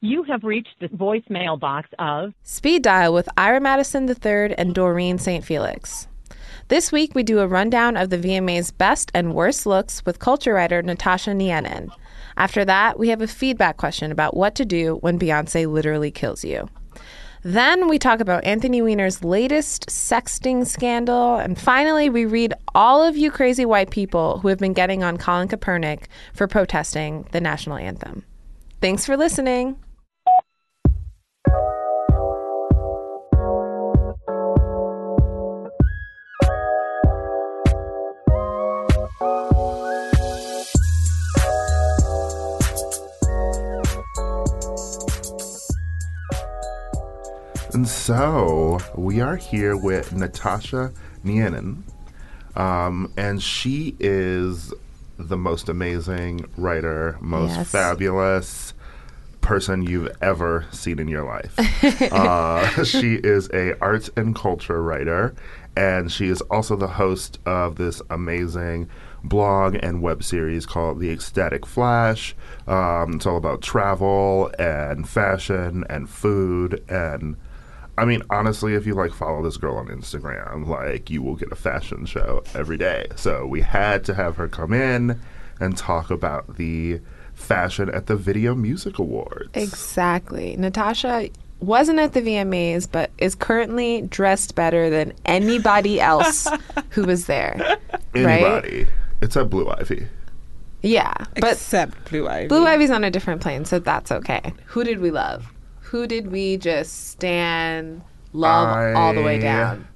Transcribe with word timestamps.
You 0.00 0.22
have 0.24 0.44
reached 0.44 0.78
the 0.80 0.86
voicemail 0.90 1.58
box 1.58 1.88
of 1.98 2.32
Speed 2.44 2.84
Dial 2.84 3.12
with 3.12 3.28
Ira 3.36 3.60
Madison 3.60 4.08
III 4.08 4.54
and 4.56 4.72
Doreen 4.72 5.18
St. 5.18 5.44
Felix. 5.44 6.06
This 6.68 6.92
week, 6.92 7.16
we 7.16 7.24
do 7.24 7.40
a 7.40 7.48
rundown 7.48 7.96
of 7.96 8.10
the 8.10 8.18
VMA's 8.18 8.70
best 8.70 9.10
and 9.12 9.34
worst 9.34 9.66
looks 9.66 10.06
with 10.06 10.20
culture 10.20 10.54
writer 10.54 10.82
Natasha 10.82 11.30
Nyanin. 11.30 11.88
After 12.36 12.64
that, 12.64 12.96
we 12.96 13.08
have 13.08 13.20
a 13.20 13.26
feedback 13.26 13.76
question 13.76 14.12
about 14.12 14.36
what 14.36 14.54
to 14.54 14.64
do 14.64 14.98
when 15.00 15.18
Beyonce 15.18 15.66
literally 15.66 16.12
kills 16.12 16.44
you. 16.44 16.68
Then 17.42 17.88
we 17.88 17.98
talk 17.98 18.20
about 18.20 18.44
Anthony 18.44 18.80
Weiner's 18.80 19.24
latest 19.24 19.88
sexting 19.88 20.64
scandal. 20.64 21.38
And 21.38 21.60
finally, 21.60 22.08
we 22.08 22.24
read 22.24 22.54
all 22.72 23.02
of 23.02 23.16
you 23.16 23.32
crazy 23.32 23.64
white 23.64 23.90
people 23.90 24.38
who 24.38 24.46
have 24.46 24.58
been 24.58 24.74
getting 24.74 25.02
on 25.02 25.16
Colin 25.16 25.48
Kaepernick 25.48 26.04
for 26.34 26.46
protesting 26.46 27.26
the 27.32 27.40
national 27.40 27.78
anthem. 27.78 28.24
Thanks 28.80 29.04
for 29.04 29.16
listening. 29.16 29.76
And 47.78 47.86
so 47.86 48.80
we 48.96 49.20
are 49.20 49.36
here 49.36 49.76
with 49.76 50.12
Natasha 50.12 50.92
Nyanin, 51.24 51.84
um, 52.56 53.12
and 53.16 53.40
she 53.40 53.94
is 54.00 54.74
the 55.16 55.36
most 55.36 55.68
amazing 55.68 56.44
writer, 56.56 57.16
most 57.20 57.54
Yes. 57.54 57.70
fabulous 57.70 58.74
person 59.42 59.82
you've 59.82 60.10
ever 60.20 60.66
seen 60.72 60.98
in 60.98 61.06
your 61.06 61.22
life. 61.22 61.54
uh, 62.12 62.82
she 62.82 63.14
is 63.14 63.48
a 63.54 63.78
arts 63.80 64.10
and 64.16 64.34
culture 64.34 64.82
writer, 64.82 65.36
and 65.76 66.10
she 66.10 66.26
is 66.26 66.40
also 66.50 66.74
the 66.74 66.88
host 66.88 67.38
of 67.46 67.76
this 67.76 68.02
amazing 68.10 68.88
blog 69.22 69.76
and 69.76 70.02
web 70.02 70.24
series 70.24 70.66
called 70.66 70.98
The 70.98 71.12
Ecstatic 71.12 71.64
Flash. 71.64 72.34
Um, 72.66 73.14
it's 73.14 73.26
all 73.26 73.36
about 73.36 73.62
travel 73.62 74.50
and 74.58 75.08
fashion 75.08 75.84
and 75.88 76.10
food 76.10 76.82
and 76.88 77.36
I 77.98 78.04
mean, 78.04 78.22
honestly, 78.30 78.74
if 78.74 78.86
you 78.86 78.94
like 78.94 79.12
follow 79.12 79.42
this 79.42 79.56
girl 79.56 79.76
on 79.76 79.88
Instagram, 79.88 80.68
like 80.68 81.10
you 81.10 81.20
will 81.20 81.34
get 81.34 81.50
a 81.50 81.56
fashion 81.56 82.06
show 82.06 82.44
every 82.54 82.76
day. 82.76 83.08
So 83.16 83.44
we 83.44 83.60
had 83.60 84.04
to 84.04 84.14
have 84.14 84.36
her 84.36 84.46
come 84.46 84.72
in 84.72 85.20
and 85.58 85.76
talk 85.76 86.10
about 86.10 86.56
the 86.56 87.00
fashion 87.34 87.90
at 87.90 88.06
the 88.06 88.14
Video 88.14 88.54
Music 88.54 89.00
Awards. 89.00 89.50
Exactly. 89.54 90.56
Natasha 90.56 91.28
wasn't 91.58 91.98
at 91.98 92.12
the 92.12 92.20
VMAs, 92.20 92.88
but 92.90 93.10
is 93.18 93.34
currently 93.34 94.02
dressed 94.02 94.54
better 94.54 94.90
than 94.90 95.12
anybody 95.24 96.00
else 96.00 96.46
who 96.90 97.04
was 97.04 97.26
there. 97.26 97.78
Right? 98.14 98.42
Anybody? 98.42 98.86
It's 99.20 99.34
a 99.34 99.44
Blue 99.44 99.68
Ivy. 99.68 100.06
Yeah. 100.82 101.14
But 101.34 101.54
Except 101.54 102.10
Blue 102.10 102.28
Ivy. 102.28 102.46
Blue 102.46 102.64
Ivy's 102.64 102.90
on 102.90 103.02
a 103.02 103.10
different 103.10 103.42
plane, 103.42 103.64
so 103.64 103.80
that's 103.80 104.12
okay. 104.12 104.52
Who 104.66 104.84
did 104.84 105.00
we 105.00 105.10
love? 105.10 105.52
Who 105.90 106.06
did 106.06 106.30
we 106.30 106.56
just 106.58 107.08
stand, 107.10 108.02
love 108.32 108.96
all 108.96 109.14
the 109.14 109.22
way 109.22 109.38
down? 109.38 109.88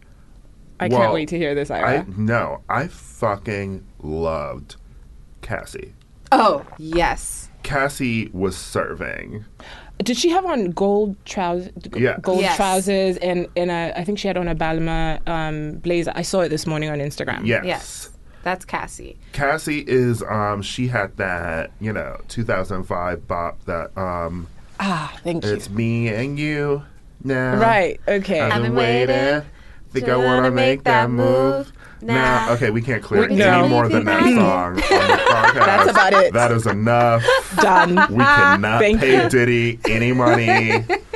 I 0.80 0.88
can't 0.88 1.12
wait 1.12 1.28
to 1.28 1.38
hear 1.38 1.54
this, 1.54 1.70
I 1.70 2.04
no, 2.16 2.62
I 2.68 2.88
fucking 2.88 3.84
loved 4.02 4.76
Cassie. 5.42 5.94
Oh, 6.32 6.64
yes. 6.78 7.50
Cassie 7.62 8.30
was 8.32 8.56
serving. 8.56 9.44
Did 9.98 10.16
she 10.16 10.30
have 10.30 10.44
on 10.46 10.70
gold 10.70 11.14
trousers? 11.24 11.70
Yeah. 11.94 12.16
Gold 12.20 12.40
Yes. 12.40 12.56
trousers 12.56 13.16
and 13.18 13.46
and 13.56 13.70
a, 13.70 13.92
I 13.96 14.02
think 14.02 14.18
she 14.18 14.26
had 14.26 14.36
on 14.36 14.48
a 14.48 14.54
Balmain 14.54 15.26
um, 15.28 15.74
blazer. 15.78 16.12
I 16.16 16.22
saw 16.22 16.40
it 16.40 16.48
this 16.48 16.66
morning 16.66 16.90
on 16.90 16.98
Instagram. 16.98 17.46
Yes. 17.46 17.64
Yes. 17.64 18.10
That's 18.42 18.64
Cassie. 18.64 19.16
Cassie 19.32 19.84
is 19.86 20.22
um 20.24 20.62
she 20.62 20.88
had 20.88 21.16
that, 21.18 21.70
you 21.80 21.92
know, 21.92 22.20
2005 22.28 23.28
bop 23.28 23.62
that 23.66 23.96
um 23.96 24.48
Ah, 24.84 25.16
thank 25.22 25.44
you. 25.44 25.52
It's 25.52 25.70
me 25.70 26.08
and 26.08 26.36
you 26.38 26.82
now. 27.22 27.56
Right. 27.56 28.00
Okay. 28.08 28.40
I've 28.40 28.52
I've 28.52 28.62
been 28.62 28.72
been 28.72 28.74
waiting. 28.78 29.08
waiting 29.16 29.42
Think 29.92 30.06
to 30.06 30.12
I 30.12 30.16
want 30.16 30.44
to 30.46 30.50
make 30.50 30.82
that 30.84 31.08
move. 31.10 31.72
now. 32.00 32.46
Now, 32.46 32.52
okay, 32.54 32.70
we 32.70 32.82
can't 32.82 33.00
clear 33.02 33.20
We- 33.22 33.26
any 33.26 33.36
no. 33.36 33.68
more 33.68 33.88
than 33.88 34.04
that 34.06 34.22
song 34.24 34.38
on 34.40 34.74
the 34.74 34.82
podcast. 34.82 35.54
That's 35.54 35.90
about 35.90 36.12
it. 36.14 36.32
That 36.32 36.50
is 36.50 36.66
enough. 36.66 37.22
Done. 37.56 37.90
We 38.10 38.24
cannot 38.24 38.80
Thank 38.80 38.98
pay 39.00 39.22
you. 39.22 39.28
Diddy 39.28 39.78
any 39.88 40.12
money. 40.12 40.84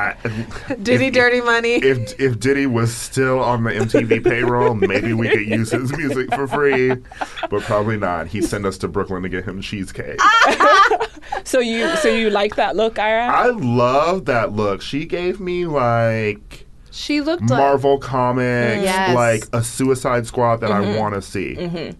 I, 0.00 0.74
Diddy 0.82 1.06
if- 1.06 1.12
Dirty 1.14 1.40
Money. 1.40 1.74
If 1.74 2.18
if 2.20 2.38
Diddy 2.40 2.66
was 2.66 2.94
still 2.94 3.40
on 3.40 3.64
the 3.64 3.70
MTV 3.70 4.24
payroll, 4.24 4.74
maybe 4.74 5.12
we 5.12 5.28
could 5.28 5.46
use 5.46 5.70
his 5.70 5.94
music 5.96 6.32
for 6.34 6.46
free, 6.46 6.94
but 7.50 7.62
probably 7.62 7.96
not. 7.96 8.26
He 8.28 8.40
sent 8.42 8.64
us 8.66 8.78
to 8.78 8.88
Brooklyn 8.88 9.22
to 9.22 9.28
get 9.28 9.44
him 9.44 9.60
cheesecake. 9.60 10.20
so 11.44 11.60
you 11.60 11.94
so 11.96 12.08
you 12.08 12.30
like 12.30 12.56
that 12.56 12.76
look, 12.76 12.98
Ira? 12.98 13.26
I 13.26 13.48
love 13.50 14.24
that 14.26 14.52
look. 14.52 14.82
She 14.82 15.06
gave 15.06 15.40
me 15.40 15.66
like 15.66 16.66
she 16.90 17.20
looked 17.20 17.42
like 17.42 17.58
Marvel 17.58 17.98
comics, 17.98 18.82
Yes. 18.82 19.14
like 19.14 19.44
a 19.52 19.62
Suicide 19.62 20.26
Squad 20.26 20.56
that 20.60 20.70
Mm-hmm. 20.70 20.96
I 20.96 20.98
want 20.98 21.14
to 21.14 21.22
see. 21.22 21.94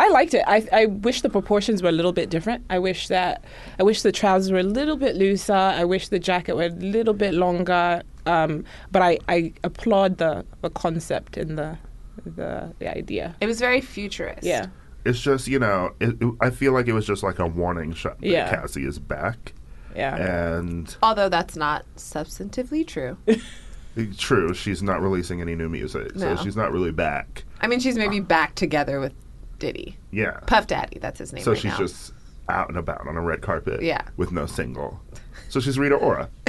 I 0.00 0.08
liked 0.10 0.34
it. 0.34 0.44
I, 0.46 0.66
I 0.72 0.86
wish 0.86 1.22
the 1.22 1.30
proportions 1.30 1.82
were 1.82 1.88
a 1.88 1.92
little 1.92 2.12
bit 2.12 2.30
different. 2.30 2.64
I 2.70 2.78
wish 2.78 3.08
that 3.08 3.44
I 3.78 3.82
wish 3.82 4.02
the 4.02 4.12
trousers 4.12 4.52
were 4.52 4.58
a 4.60 4.62
little 4.62 4.96
bit 4.96 5.16
looser. 5.16 5.52
I 5.54 5.84
wish 5.84 6.08
the 6.08 6.18
jacket 6.20 6.54
were 6.56 6.66
a 6.66 6.70
little 6.70 7.14
bit 7.14 7.34
longer. 7.34 8.02
Um, 8.26 8.64
but 8.92 9.02
I, 9.02 9.18
I 9.28 9.52
applaud 9.64 10.18
the, 10.18 10.44
the 10.60 10.70
concept 10.70 11.36
and 11.36 11.58
the 11.58 11.78
the 12.24 12.72
the 12.78 12.96
idea. 12.96 13.34
It 13.40 13.46
was 13.46 13.58
very 13.58 13.80
futurist. 13.80 14.44
Yeah. 14.44 14.66
It's 15.04 15.20
just 15.20 15.48
you 15.48 15.58
know, 15.58 15.94
it, 16.00 16.16
it- 16.20 16.34
I 16.40 16.50
feel 16.50 16.72
like 16.72 16.86
it 16.88 16.92
was 16.92 17.06
just 17.06 17.22
like 17.22 17.38
a 17.38 17.46
warning 17.46 17.92
shot 17.92 18.20
that 18.20 18.26
Yeah. 18.28 18.50
Cassie 18.50 18.84
is 18.84 18.98
back, 18.98 19.52
Yeah. 19.96 20.56
and 20.58 20.94
Although 21.02 21.28
that's 21.28 21.56
not 21.56 21.86
substantively 21.96 22.86
true. 22.86 23.16
true, 24.18 24.54
she's 24.54 24.82
not 24.82 25.00
releasing 25.02 25.40
any 25.40 25.54
new 25.54 25.68
music, 25.68 26.14
No. 26.14 26.36
so 26.36 26.42
she's 26.44 26.56
not 26.56 26.72
really 26.72 26.92
back. 26.92 27.44
I 27.60 27.66
mean, 27.66 27.80
she's 27.80 27.96
maybe 27.96 28.20
back 28.20 28.54
together 28.54 29.00
with 29.00 29.12
Diddy. 29.58 29.96
Yeah, 30.10 30.40
Puff 30.46 30.66
Daddy, 30.66 30.98
that's 30.98 31.18
his 31.18 31.32
name 31.32 31.42
so 31.44 31.52
right 31.52 31.60
she's 31.60 31.72
now. 31.72 31.78
just 31.78 32.12
out 32.48 32.68
and 32.68 32.78
about 32.78 33.06
on 33.06 33.16
a 33.16 33.20
red 33.20 33.40
carpet, 33.42 33.82
Yeah. 33.82 34.02
with 34.16 34.32
no 34.32 34.46
single. 34.46 35.00
So 35.48 35.60
she's 35.60 35.78
Rita 35.78 35.94
Ora. 35.96 36.28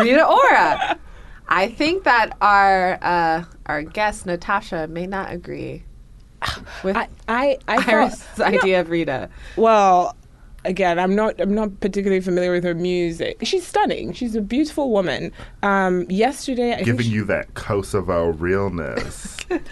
Rita 0.00 0.26
Ora. 0.26 0.98
I 1.48 1.68
think 1.68 2.04
that 2.04 2.36
our 2.40 2.98
uh, 3.02 3.44
our 3.66 3.82
guest 3.82 4.26
Natasha 4.26 4.88
may 4.88 5.06
not 5.06 5.32
agree 5.32 5.84
with 6.82 6.96
I 6.96 7.08
I, 7.28 7.58
I 7.68 7.76
thought, 7.82 7.88
Ira's 7.88 8.24
idea 8.40 8.80
of 8.80 8.90
Rita. 8.90 9.28
well, 9.56 10.16
again, 10.64 10.98
I'm 10.98 11.14
not 11.14 11.40
I'm 11.40 11.54
not 11.54 11.78
particularly 11.80 12.20
familiar 12.20 12.50
with 12.50 12.64
her 12.64 12.74
music. 12.74 13.38
She's 13.44 13.64
stunning. 13.66 14.12
She's 14.12 14.34
a 14.34 14.40
beautiful 14.40 14.90
woman. 14.90 15.30
Um, 15.62 16.02
yesterday, 16.10 16.72
I 16.72 16.76
think 16.76 16.86
giving 16.86 17.06
she- 17.06 17.12
you 17.12 17.24
that 17.26 17.54
Kosovo 17.54 18.30
realness. 18.32 19.36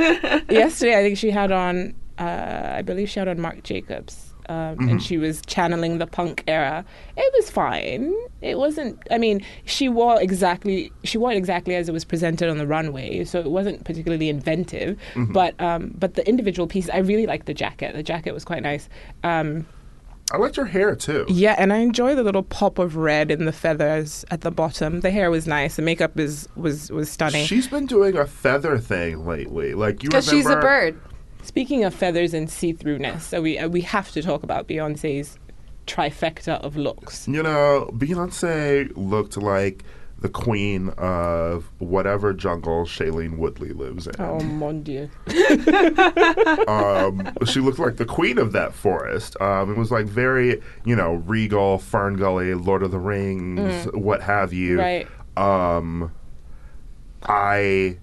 yesterday 0.49 0.97
I 0.99 1.03
think 1.03 1.19
she 1.19 1.31
had 1.33 1.51
on 1.51 1.95
uh, 2.19 2.75
I 2.79 2.83
believe 2.83 3.09
she 3.09 3.19
had 3.19 3.29
on 3.29 3.41
Marc 3.41 3.63
Jacobs. 3.63 4.31
Um, 4.47 4.91
And 4.91 5.03
she 5.03 5.17
was 5.17 5.41
channeling 5.47 5.97
the 5.97 6.07
punk 6.07 6.45
era. 6.47 6.85
It 7.17 7.33
was 7.35 7.49
fine. 7.49 8.13
It 8.43 8.59
wasn't. 8.59 8.99
I 9.11 9.17
mean, 9.17 9.41
she 9.65 9.89
wore 9.89 10.21
exactly. 10.21 10.93
She 11.03 11.17
wore 11.17 11.33
it 11.33 11.39
exactly 11.39 11.75
as 11.77 11.89
it 11.89 11.93
was 11.93 12.05
presented 12.05 12.51
on 12.51 12.59
the 12.59 12.67
runway, 12.67 13.25
so 13.25 13.41
it 13.41 13.51
wasn't 13.51 13.85
particularly 13.85 14.29
inventive. 14.29 14.99
But 15.17 15.59
um, 15.63 15.95
but 15.99 16.13
the 16.13 16.29
individual 16.29 16.67
pieces, 16.67 16.91
I 16.91 16.99
really 16.99 17.25
liked 17.27 17.47
the 17.47 17.55
jacket. 17.55 17.95
The 17.95 18.03
jacket 18.03 18.35
was 18.35 18.45
quite 18.45 18.63
nice. 18.63 18.91
Um, 19.23 19.67
I 20.31 20.37
liked 20.37 20.57
her 20.57 20.67
hair 20.67 20.95
too. 20.95 21.25
yeah, 21.29 21.55
and 21.57 21.73
I 21.73 21.79
enjoy 21.79 22.15
the 22.15 22.23
little 22.23 22.43
pop 22.43 22.79
of 22.79 22.97
red 22.97 23.31
in 23.31 23.47
the 23.47 23.53
feathers 23.53 24.27
at 24.31 24.43
the 24.43 24.51
bottom. 24.51 25.01
The 25.01 25.11
hair 25.11 25.31
was 25.31 25.47
nice. 25.47 25.77
The 25.77 25.83
makeup 25.83 26.19
is 26.19 26.51
was 26.55 26.91
was 26.91 27.11
stunning. 27.11 27.47
She's 27.47 27.67
been 27.69 27.87
doing 27.87 28.15
a 28.19 28.27
feather 28.27 28.77
thing 28.77 29.25
lately. 29.25 29.73
Like 29.73 30.03
you 30.03 30.11
Because 30.11 30.29
she's 30.29 30.45
a 30.47 30.57
bird. 30.57 31.01
Speaking 31.45 31.85
of 31.85 31.95
feathers 31.95 32.35
and 32.35 32.51
see-throughness, 32.51 33.27
so 33.27 33.43
we 33.43 33.59
uh, 33.59 33.69
we 33.69 33.83
have 33.83 34.11
to 34.13 34.23
talk 34.23 34.43
about 34.43 34.67
Beyonce's 34.67 35.39
trifecta 35.87 36.61
of 36.63 36.77
looks. 36.77 37.29
You 37.29 37.43
know, 37.43 37.91
Beyonce 37.93 38.91
looked 38.97 39.37
like 39.37 39.85
the 40.21 40.29
queen 40.31 40.89
of 40.97 41.71
whatever 41.81 42.33
jungle 42.33 42.87
Shailene 42.87 43.37
Woodley 43.37 43.75
lives 43.75 44.07
in. 44.07 44.15
Oh 44.19 44.41
mon 44.41 44.83
dieu! 44.83 45.11
Um, 46.67 47.31
she 47.47 47.61
looked 47.61 47.79
like 47.79 47.97
the 47.97 48.07
queen 48.07 48.39
of 48.39 48.53
that 48.53 48.73
forest. 48.73 49.39
Um, 49.41 49.71
it 49.71 49.77
was 49.77 49.91
like 49.91 50.07
very, 50.07 50.63
you 50.85 50.97
know, 50.97 51.15
regal, 51.15 51.79
Fern 51.79 52.17
Gully, 52.17 52.55
Lord 52.55 52.83
of 52.83 52.91
the 52.91 52.99
Rings, 52.99 53.87
what 53.93 54.23
have 54.23 54.53
you. 54.53 54.79
Right. 54.79 55.07
Um, 55.37 56.13
I 57.23 57.99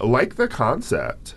like 0.00 0.36
the 0.36 0.48
concept. 0.48 1.34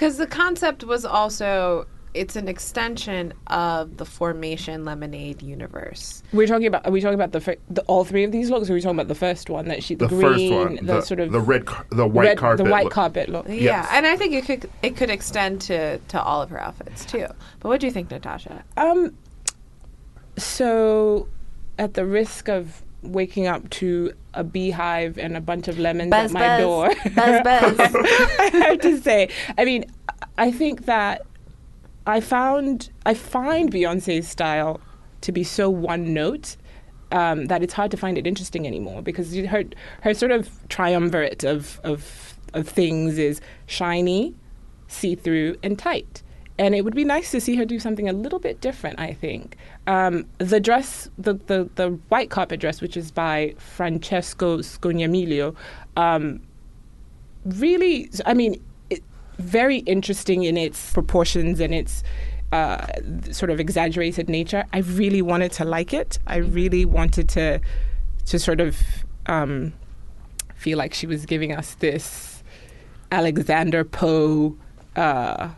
Because 0.00 0.16
the 0.16 0.26
concept 0.26 0.82
was 0.82 1.04
also 1.04 1.86
it's 2.14 2.34
an 2.34 2.48
extension 2.48 3.34
of 3.48 3.98
the 3.98 4.06
formation 4.06 4.86
lemonade 4.86 5.42
universe. 5.42 6.22
We're 6.32 6.46
talking 6.46 6.66
about. 6.66 6.86
Are 6.86 6.90
we 6.90 7.02
talking 7.02 7.16
about 7.16 7.32
the, 7.32 7.40
fir- 7.42 7.56
the 7.68 7.82
all 7.82 8.06
three 8.06 8.24
of 8.24 8.32
these 8.32 8.48
looks? 8.48 8.70
Or 8.70 8.72
are 8.72 8.76
we 8.76 8.80
talking 8.80 8.96
about 8.96 9.08
the 9.08 9.14
first 9.14 9.50
one 9.50 9.68
that 9.68 9.84
she 9.84 9.94
the, 9.94 10.06
The 10.06 10.16
green, 10.16 10.52
first 10.54 10.66
one, 10.66 10.76
the, 10.86 10.94
the, 10.94 11.00
sort 11.02 11.20
of 11.20 11.32
the 11.32 11.38
red, 11.40 11.66
car- 11.66 11.84
the 11.90 12.06
white 12.06 12.24
red- 12.28 12.38
carpet, 12.38 12.64
the 12.64 12.70
white 12.70 12.84
look. 12.84 12.92
carpet 12.94 13.28
look. 13.28 13.46
Yeah, 13.46 13.54
Yes. 13.56 13.88
and 13.92 14.06
I 14.06 14.16
think 14.16 14.32
it 14.32 14.46
could 14.46 14.70
it 14.82 14.96
could 14.96 15.10
extend 15.10 15.60
to 15.62 15.98
to 15.98 16.22
all 16.22 16.40
of 16.40 16.48
her 16.48 16.58
outfits 16.58 17.04
too. 17.04 17.26
But 17.60 17.68
what 17.68 17.78
do 17.80 17.86
you 17.86 17.92
think, 17.92 18.10
Natasha? 18.10 18.64
Um, 18.78 19.14
so, 20.38 21.28
at 21.78 21.92
the 21.92 22.06
risk 22.06 22.48
of 22.48 22.82
waking 23.02 23.46
up 23.46 23.68
to 23.70 24.12
a 24.34 24.44
beehive 24.44 25.18
and 25.18 25.36
a 25.36 25.40
bunch 25.40 25.68
of 25.68 25.78
lemons 25.78 26.10
Buzz, 26.10 26.30
at 26.30 26.34
my 26.34 26.40
buzz. 26.40 26.60
door, 26.60 26.88
Buzz, 27.14 27.42
buzz. 27.42 27.94
I 28.38 28.50
have 28.68 28.80
to 28.80 29.00
say, 29.00 29.28
I 29.56 29.64
mean, 29.64 29.84
I 30.38 30.50
think 30.50 30.84
that 30.86 31.22
I 32.06 32.20
found 32.20 32.90
I 33.06 33.14
find 33.14 33.70
Beyonce's 33.70 34.28
style 34.28 34.80
to 35.22 35.32
be 35.32 35.44
so 35.44 35.70
one 35.70 36.12
note. 36.14 36.56
Um, 37.12 37.46
that 37.46 37.60
it's 37.60 37.74
hard 37.74 37.90
to 37.90 37.96
find 37.96 38.16
it 38.18 38.24
interesting 38.24 38.68
anymore 38.68 39.02
because 39.02 39.34
her 39.34 39.64
her 40.02 40.14
sort 40.14 40.30
of 40.30 40.48
triumvirate 40.68 41.42
of 41.42 41.80
of 41.82 42.36
of 42.54 42.68
things 42.68 43.18
is 43.18 43.40
shiny, 43.66 44.34
see 44.86 45.16
through, 45.16 45.56
and 45.62 45.76
tight. 45.76 46.22
And 46.60 46.74
it 46.74 46.84
would 46.84 46.94
be 46.94 47.04
nice 47.04 47.30
to 47.30 47.40
see 47.40 47.56
her 47.56 47.64
do 47.64 47.80
something 47.80 48.06
a 48.06 48.12
little 48.12 48.38
bit 48.38 48.60
different. 48.60 49.00
I 49.00 49.14
think 49.14 49.56
um, 49.86 50.26
the 50.36 50.60
dress, 50.60 51.08
the, 51.16 51.34
the 51.46 51.70
the 51.76 51.98
white 52.10 52.28
carpet 52.28 52.60
dress, 52.60 52.82
which 52.82 52.98
is 52.98 53.10
by 53.10 53.54
Francesco 53.56 54.58
Scognamiglio, 54.58 55.56
um, 55.96 56.42
really, 57.46 58.10
I 58.26 58.34
mean, 58.34 58.62
it, 58.90 59.02
very 59.38 59.78
interesting 59.78 60.42
in 60.42 60.58
its 60.58 60.92
proportions 60.92 61.60
and 61.60 61.72
its 61.72 62.02
uh, 62.52 62.86
sort 63.30 63.50
of 63.50 63.58
exaggerated 63.58 64.28
nature. 64.28 64.64
I 64.74 64.80
really 64.80 65.22
wanted 65.22 65.52
to 65.52 65.64
like 65.64 65.94
it. 65.94 66.18
I 66.26 66.36
really 66.36 66.84
wanted 66.84 67.30
to 67.30 67.60
to 68.26 68.38
sort 68.38 68.60
of 68.60 68.76
um, 69.24 69.72
feel 70.56 70.76
like 70.76 70.92
she 70.92 71.06
was 71.06 71.24
giving 71.24 71.52
us 71.56 71.72
this 71.76 72.44
Alexander 73.10 73.82
Poe 73.82 74.58
uh, 74.94 75.48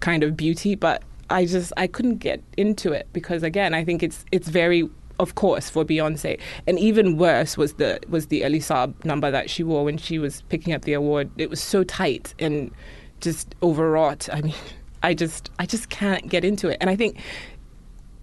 kind 0.00 0.22
of 0.22 0.36
beauty, 0.36 0.74
but 0.74 1.02
I 1.28 1.46
just 1.46 1.72
I 1.76 1.86
couldn't 1.86 2.16
get 2.18 2.42
into 2.56 2.92
it 2.92 3.06
because 3.12 3.42
again 3.42 3.72
I 3.74 3.84
think 3.84 4.02
it's 4.02 4.24
it's 4.32 4.48
very 4.48 4.88
of 5.18 5.34
course 5.34 5.68
for 5.70 5.84
Beyonce 5.84 6.40
and 6.66 6.78
even 6.78 7.18
worse 7.18 7.56
was 7.56 7.74
the 7.74 8.00
was 8.08 8.26
the 8.26 8.42
Elie 8.42 8.58
Saab 8.60 9.04
number 9.04 9.30
that 9.30 9.48
she 9.50 9.62
wore 9.62 9.84
when 9.84 9.98
she 9.98 10.18
was 10.18 10.42
picking 10.48 10.72
up 10.72 10.82
the 10.82 10.94
award. 10.94 11.30
It 11.36 11.50
was 11.50 11.60
so 11.60 11.84
tight 11.84 12.34
and 12.38 12.70
just 13.20 13.54
overwrought. 13.62 14.28
I 14.32 14.40
mean, 14.40 14.54
I 15.02 15.14
just 15.14 15.50
I 15.58 15.66
just 15.66 15.88
can't 15.90 16.28
get 16.28 16.44
into 16.44 16.68
it, 16.68 16.78
and 16.80 16.90
I 16.90 16.96
think 16.96 17.18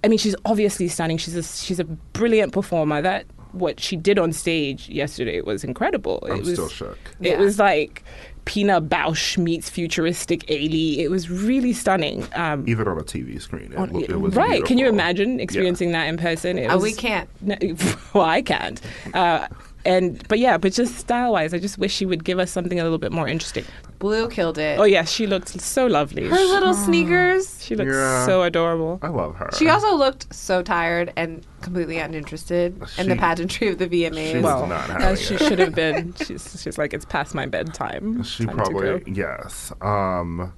I 0.03 0.09
mean, 0.09 0.19
she's 0.19 0.35
obviously 0.45 0.87
stunning. 0.87 1.17
She's 1.17 1.35
a, 1.35 1.43
she's 1.43 1.79
a 1.79 1.83
brilliant 1.83 2.53
performer. 2.53 3.01
That 3.01 3.25
what 3.51 3.79
she 3.79 3.95
did 3.95 4.19
on 4.19 4.31
stage 4.31 4.89
yesterday 4.89 5.41
was 5.41 5.63
incredible. 5.63 6.19
I'm 6.29 6.37
it 6.37 6.39
was, 6.43 6.53
still 6.53 6.69
shook. 6.69 6.97
It 7.19 7.29
Yeah. 7.31 7.39
was 7.39 7.57
like 7.57 8.03
Pina 8.47 8.81
Bausch 8.81 9.37
meets 9.37 9.69
futuristic 9.69 10.45
Ailey. 10.47 10.97
It 10.97 11.09
was 11.09 11.29
really 11.29 11.73
stunning. 11.73 12.27
Um, 12.33 12.63
Even 12.67 12.87
on 12.87 12.97
a 12.97 13.03
TV 13.03 13.41
screen, 13.41 13.73
it, 13.73 13.77
on- 13.77 13.87
w- 13.89 14.05
it 14.09 14.19
was 14.19 14.35
right? 14.35 14.63
Can 14.65 14.77
you 14.77 14.87
imagine 14.87 15.39
experiencing 15.39 15.91
that 15.91 16.07
in 16.07 16.17
person? 16.17 16.57
It 16.57 16.71
was, 16.73 16.81
we 16.83 16.93
can't. 16.93 17.29
No, 17.41 17.55
well, 18.13 18.23
I 18.25 18.41
can't. 18.41 18.81
Uh, 19.13 19.47
and 19.85 20.27
but 20.27 20.39
yeah, 20.39 20.57
but 20.57 20.73
just 20.73 20.95
style 20.97 21.31
wise, 21.33 21.53
I 21.53 21.59
just 21.59 21.77
wish 21.77 21.93
she 21.93 22.05
would 22.05 22.23
give 22.23 22.39
us 22.39 22.51
something 22.51 22.79
a 22.79 22.83
little 22.83 22.97
bit 22.97 23.11
more 23.11 23.27
interesting. 23.27 23.63
Blue 23.99 24.29
killed 24.29 24.57
it. 24.59 24.79
Oh 24.79 24.83
yes, 24.83 25.09
she 25.11 25.25
looked 25.25 25.49
so 25.59 25.87
lovely. 25.87 26.27
Her 26.27 26.35
little 26.35 26.73
sneakers. 26.75 27.63
She 27.63 27.75
looked 27.75 27.89
Yeah. 27.91 28.25
so 28.25 28.43
adorable. 28.43 28.99
I 29.01 29.07
love 29.07 29.35
her. 29.37 29.49
She 29.57 29.69
also 29.69 29.95
looked 29.95 30.33
so 30.33 30.61
tired 30.61 31.11
and 31.15 31.45
completely 31.61 31.97
uninterested 31.97 32.75
in 32.99 33.07
the 33.09 33.15
She- 33.15 33.19
pageantry 33.19 33.67
of 33.69 33.79
the 33.79 33.87
VMAs. 33.87 34.31
she 34.31 34.35
was 34.35 34.43
well, 34.43 34.67
not 34.67 34.81
having 34.89 35.01
as 35.07 35.21
she 35.21 35.33
it. 35.33 35.41
should 35.41 35.59
have 35.59 35.73
been. 35.73 36.13
She's, 36.25 36.61
she's 36.61 36.77
like, 36.77 36.93
it's 36.93 37.05
past 37.05 37.33
my 37.33 37.45
bedtime. 37.47 38.21
She 38.23 38.45
Time 38.45 38.55
to 38.57 38.63
probably 38.63 38.99
go." 38.99 39.11
yes. 39.11 39.73
Um, 39.81 40.53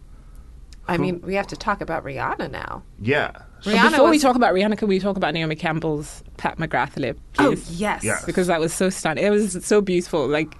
I 0.87 0.97
mean, 0.97 1.21
we 1.21 1.35
have 1.35 1.47
to 1.47 1.55
talk 1.55 1.81
about 1.81 2.03
Rihanna 2.03 2.51
now. 2.51 2.83
yeah. 3.01 3.31
But 3.63 3.73
Rihanna 3.75 3.91
before 3.91 4.09
we 4.09 4.19
talk 4.19 4.35
about 4.35 4.53
Rihanna, 4.53 4.77
can 4.77 4.87
we 4.87 4.99
talk 4.99 5.17
about 5.17 5.33
Naomi 5.33 5.55
Campbell's 5.55 6.23
Pat 6.37 6.57
McGrath 6.57 6.97
lip? 6.97 7.19
Oh 7.37 7.51
yes. 7.71 8.03
Yes. 8.03 8.25
because 8.25 8.47
that 8.47 8.59
was 8.59 8.73
so 8.73 8.89
stunning. 8.89 9.23
It 9.23 9.29
was 9.29 9.65
so 9.65 9.81
beautiful. 9.81 10.27
Like 10.27 10.55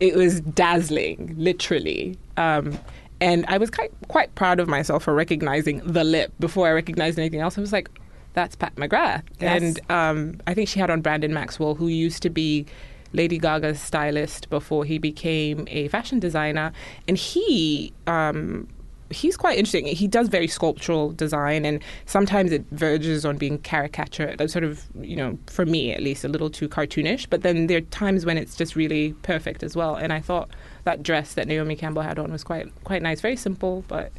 it 0.00 0.14
was 0.14 0.40
dazzling, 0.40 1.34
literally. 1.36 2.16
Um, 2.36 2.78
and 3.20 3.44
I 3.48 3.58
was 3.58 3.70
quite 3.70 3.92
quite 4.08 4.34
proud 4.34 4.60
of 4.60 4.68
myself 4.68 5.04
for 5.04 5.14
recognizing 5.14 5.78
the 5.78 6.04
lip 6.04 6.32
before 6.40 6.68
I 6.68 6.72
recognized 6.72 7.18
anything 7.18 7.40
else. 7.40 7.56
I 7.58 7.60
was 7.60 7.72
like, 7.72 7.88
"That's 8.34 8.56
Pat 8.56 8.74
McGrath." 8.76 9.22
Yes. 9.40 9.62
And 9.62 9.90
um, 9.90 10.40
I 10.46 10.54
think 10.54 10.68
she 10.68 10.78
had 10.80 10.90
on 10.90 11.00
Brandon 11.00 11.32
Maxwell, 11.32 11.74
who 11.74 11.88
used 11.88 12.22
to 12.22 12.30
be 12.30 12.66
Lady 13.12 13.38
Gaga's 13.38 13.80
stylist 13.80 14.50
before 14.50 14.84
he 14.84 14.98
became 14.98 15.66
a 15.70 15.88
fashion 15.88 16.18
designer, 16.20 16.72
and 17.08 17.16
he. 17.16 17.92
Um, 18.06 18.68
He's 19.10 19.36
quite 19.36 19.58
interesting. 19.58 19.86
He 19.86 20.08
does 20.08 20.28
very 20.28 20.48
sculptural 20.48 21.12
design, 21.12 21.64
and 21.64 21.82
sometimes 22.06 22.52
it 22.52 22.64
verges 22.70 23.24
on 23.24 23.36
being 23.36 23.58
caricature, 23.58 24.34
uh, 24.38 24.46
sort 24.46 24.64
of, 24.64 24.84
you 25.00 25.14
know, 25.14 25.38
for 25.46 25.66
me 25.66 25.92
at 25.92 26.02
least, 26.02 26.24
a 26.24 26.28
little 26.28 26.48
too 26.50 26.68
cartoonish. 26.68 27.26
But 27.28 27.42
then 27.42 27.66
there 27.66 27.78
are 27.78 27.82
times 27.82 28.24
when 28.24 28.38
it's 28.38 28.56
just 28.56 28.74
really 28.76 29.12
perfect 29.22 29.62
as 29.62 29.76
well. 29.76 29.94
And 29.94 30.12
I 30.12 30.20
thought 30.20 30.48
that 30.84 31.02
dress 31.02 31.34
that 31.34 31.46
Naomi 31.46 31.76
Campbell 31.76 32.02
had 32.02 32.18
on 32.18 32.32
was 32.32 32.42
quite 32.44 32.66
quite 32.84 33.02
nice, 33.02 33.20
very 33.20 33.36
simple, 33.36 33.84
but 33.88 34.10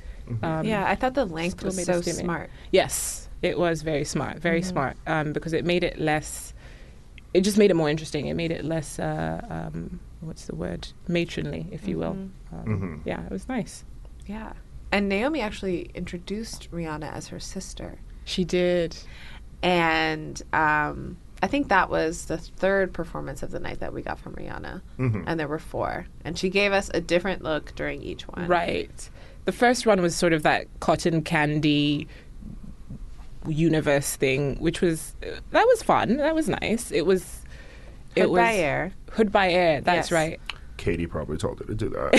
um, 0.43 0.65
yeah, 0.65 0.85
I 0.87 0.95
thought 0.95 1.13
the 1.13 1.25
length 1.25 1.63
was 1.63 1.75
made 1.77 1.85
so 1.85 2.01
smart. 2.01 2.49
Yes, 2.71 3.27
it 3.41 3.57
was 3.59 3.81
very 3.81 4.05
smart, 4.05 4.39
very 4.39 4.61
Mm-hmm. 4.61 4.69
smart, 4.69 4.97
um, 5.07 5.33
because 5.33 5.53
it 5.53 5.65
made 5.65 5.83
it 5.83 5.99
less. 5.99 6.53
It 7.33 7.41
just 7.41 7.57
made 7.57 7.69
it 7.69 7.75
more 7.75 7.89
interesting. 7.89 8.27
It 8.27 8.35
made 8.35 8.51
it 8.51 8.63
less. 8.63 8.97
Uh, 8.97 9.41
um, 9.49 9.99
what's 10.21 10.45
the 10.45 10.55
word? 10.55 10.87
Matronly, 11.07 11.67
if 11.71 11.87
you 11.87 11.97
will. 11.97 12.13
Mm-hmm. 12.13 12.55
Um, 12.71 12.79
Mhm. 12.81 12.99
Yeah, 13.05 13.25
it 13.25 13.31
was 13.31 13.49
nice. 13.49 13.83
Yeah. 14.25 14.53
And 14.95 15.09
Naomi 15.09 15.41
actually 15.41 15.91
introduced 15.93 16.71
Rihanna 16.71 17.11
as 17.11 17.27
her 17.27 17.39
sister. 17.39 17.99
She 18.23 18.45
did. 18.45 18.95
And 19.61 20.41
um, 20.53 21.17
I 21.43 21.47
think 21.47 21.67
that 21.67 21.89
was 21.89 22.27
the 22.27 22.37
third 22.37 22.93
performance 22.93 23.43
of 23.43 23.51
the 23.51 23.59
night 23.59 23.81
that 23.81 23.91
we 23.91 24.01
got 24.01 24.19
from 24.19 24.35
Rihanna. 24.35 24.81
Mhm. 24.97 25.25
And 25.27 25.37
there 25.37 25.49
were 25.49 25.59
four. 25.59 26.05
And 26.23 26.37
she 26.39 26.49
gave 26.49 26.71
us 26.71 26.89
a 26.93 27.01
different 27.01 27.41
look 27.43 27.75
during 27.75 28.01
each 28.03 28.23
one. 28.29 28.47
Right. 28.47 29.09
The 29.43 29.51
first 29.51 29.85
one 29.85 30.01
was 30.01 30.15
sort 30.15 30.31
of 30.31 30.43
that 30.43 30.67
cotton 30.79 31.23
candy 31.23 32.07
universe 33.47 34.15
thing, 34.15 34.55
which 34.61 34.79
was 34.79 35.13
that 35.19 35.67
was 35.67 35.83
fun. 35.83 36.17
That 36.17 36.33
was 36.35 36.47
nice. 36.47 36.89
It 36.91 37.05
was. 37.05 37.41
It 38.15 38.21
Hood 38.21 38.29
was 38.31 38.39
by 38.39 38.55
Air. 38.55 38.93
Hood 39.11 39.29
by 39.31 39.51
air. 39.51 39.81
That's 39.81 40.09
Yes. 40.09 40.11
right. 40.13 40.39
Katie 40.77 41.05
probably 41.05 41.35
told 41.37 41.59
her 41.59 41.65
to 41.65 41.75
do 41.75 41.89
that. 41.89 42.11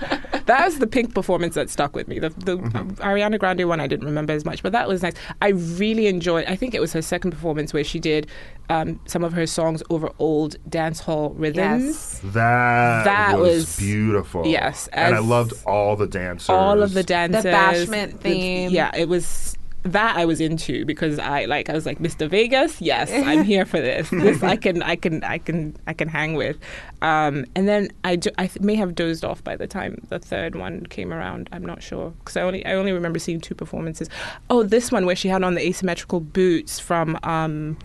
That 0.50 0.64
was 0.66 0.78
the 0.80 0.86
pink 0.86 1.14
performance 1.14 1.54
that 1.54 1.70
stuck 1.70 1.94
with 1.94 2.08
me. 2.08 2.18
The, 2.18 2.30
the 2.30 2.56
Ariana 2.58 3.38
Grande 3.38 3.66
one 3.68 3.78
I 3.80 3.86
didn't 3.86 4.06
remember 4.06 4.32
as 4.32 4.44
much, 4.44 4.62
but 4.64 4.72
that 4.72 4.88
was 4.88 5.00
nice. 5.02 5.14
I 5.40 5.48
really 5.50 6.06
enjoyed. 6.08 6.44
I 6.46 6.56
think 6.56 6.74
it 6.74 6.80
was 6.80 6.92
her 6.92 7.02
second 7.02 7.30
performance 7.30 7.72
where 7.72 7.84
she 7.84 8.00
did 8.00 8.26
um, 8.68 8.98
some 9.06 9.22
of 9.22 9.32
her 9.32 9.46
songs 9.46 9.82
over 9.90 10.10
old 10.18 10.56
dance 10.68 10.98
hall 11.00 11.30
rhythms. 11.30 11.84
Yes. 11.86 12.20
That, 12.24 13.04
That 13.04 13.38
was, 13.38 13.48
was- 13.66 13.76
beautiful. 13.78 14.46
yes, 14.46 14.88
and 14.92 15.14
I 15.14 15.20
loved 15.20 15.52
all 15.66 15.94
the 15.96 16.06
dancers. 16.08 16.48
all 16.50 16.82
of 16.82 16.94
the 16.94 17.02
dancers. 17.04 17.42
The 17.44 17.48
bashment 17.50 18.10
the- 18.12 18.18
theme. 18.18 18.70
yeah, 18.72 18.90
it 18.96 19.08
was 19.08 19.56
that 19.82 20.16
I 20.16 20.24
was 20.24 20.40
into 20.40 20.84
because 20.84 21.18
I 21.18 21.46
like 21.46 21.70
I 21.70 21.72
was 21.72 21.86
like 21.86 21.98
Mr. 21.98 22.28
Vegas. 22.28 22.80
Yes, 22.80 23.10
I'm 23.12 23.44
here 23.44 23.64
for 23.64 23.80
this. 23.80 24.10
This 24.20 24.42
I 24.42 24.56
can 24.56 24.82
I 24.82 24.96
can 24.96 25.24
I 25.24 25.38
can 25.38 25.76
I 25.86 25.94
can 25.94 26.08
hang 26.08 26.34
with. 26.34 26.58
Um, 27.00 27.46
and 27.54 27.66
then 27.66 27.90
I, 28.04 28.16
do, 28.16 28.28
I 28.36 28.50
may 28.60 28.74
have 28.74 28.94
dozed 28.94 29.24
off 29.24 29.42
by 29.42 29.56
the 29.56 29.66
time 29.66 29.96
the 30.10 30.18
third 30.18 30.54
one 30.54 30.84
came 30.86 31.10
around. 31.12 31.48
I'm 31.52 31.64
not 31.64 31.82
sure 31.82 32.10
because 32.18 32.36
I 32.36 32.42
only 32.42 32.64
I 32.66 32.74
only 32.74 32.92
remember 32.92 33.18
seeing 33.18 33.40
two 33.40 33.54
performances. 33.54 34.10
Oh, 34.50 34.62
this 34.62 34.92
one 34.92 35.06
where 35.06 35.16
she 35.16 35.28
had 35.28 35.42
on 35.42 35.54
the 35.54 35.66
asymmetrical 35.66 36.20
boots 36.20 36.78
from 36.78 37.18
um, 37.22 37.78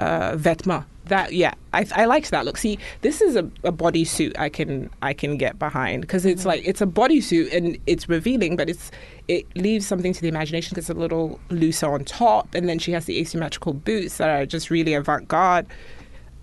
uh, 0.00 0.32
Vetements. 0.32 0.86
That 1.10 1.32
yeah, 1.32 1.54
I 1.72 1.86
I 1.92 2.04
liked 2.04 2.30
that 2.30 2.44
look. 2.44 2.56
See, 2.56 2.78
this 3.02 3.20
is 3.20 3.36
a, 3.36 3.44
a 3.64 3.72
bodysuit 3.72 4.38
I 4.38 4.48
can 4.48 4.88
I 5.02 5.12
can 5.12 5.36
get 5.36 5.58
behind 5.58 6.02
because 6.02 6.24
it's 6.24 6.40
mm-hmm. 6.40 6.48
like 6.48 6.62
it's 6.64 6.80
a 6.80 6.86
bodysuit 6.86 7.52
and 7.54 7.76
it's 7.86 8.08
revealing, 8.08 8.56
but 8.56 8.70
it's 8.70 8.90
it 9.28 9.44
leaves 9.56 9.86
something 9.86 10.12
to 10.12 10.20
the 10.20 10.28
imagination 10.28 10.70
because 10.70 10.88
it's 10.88 10.96
a 10.96 11.00
little 11.00 11.40
looser 11.50 11.92
on 11.92 12.04
top, 12.04 12.54
and 12.54 12.68
then 12.68 12.78
she 12.78 12.92
has 12.92 13.06
the 13.06 13.18
asymmetrical 13.18 13.72
boots 13.72 14.18
that 14.18 14.30
are 14.30 14.46
just 14.46 14.70
really 14.70 14.94
avant 14.94 15.26
garde. 15.26 15.66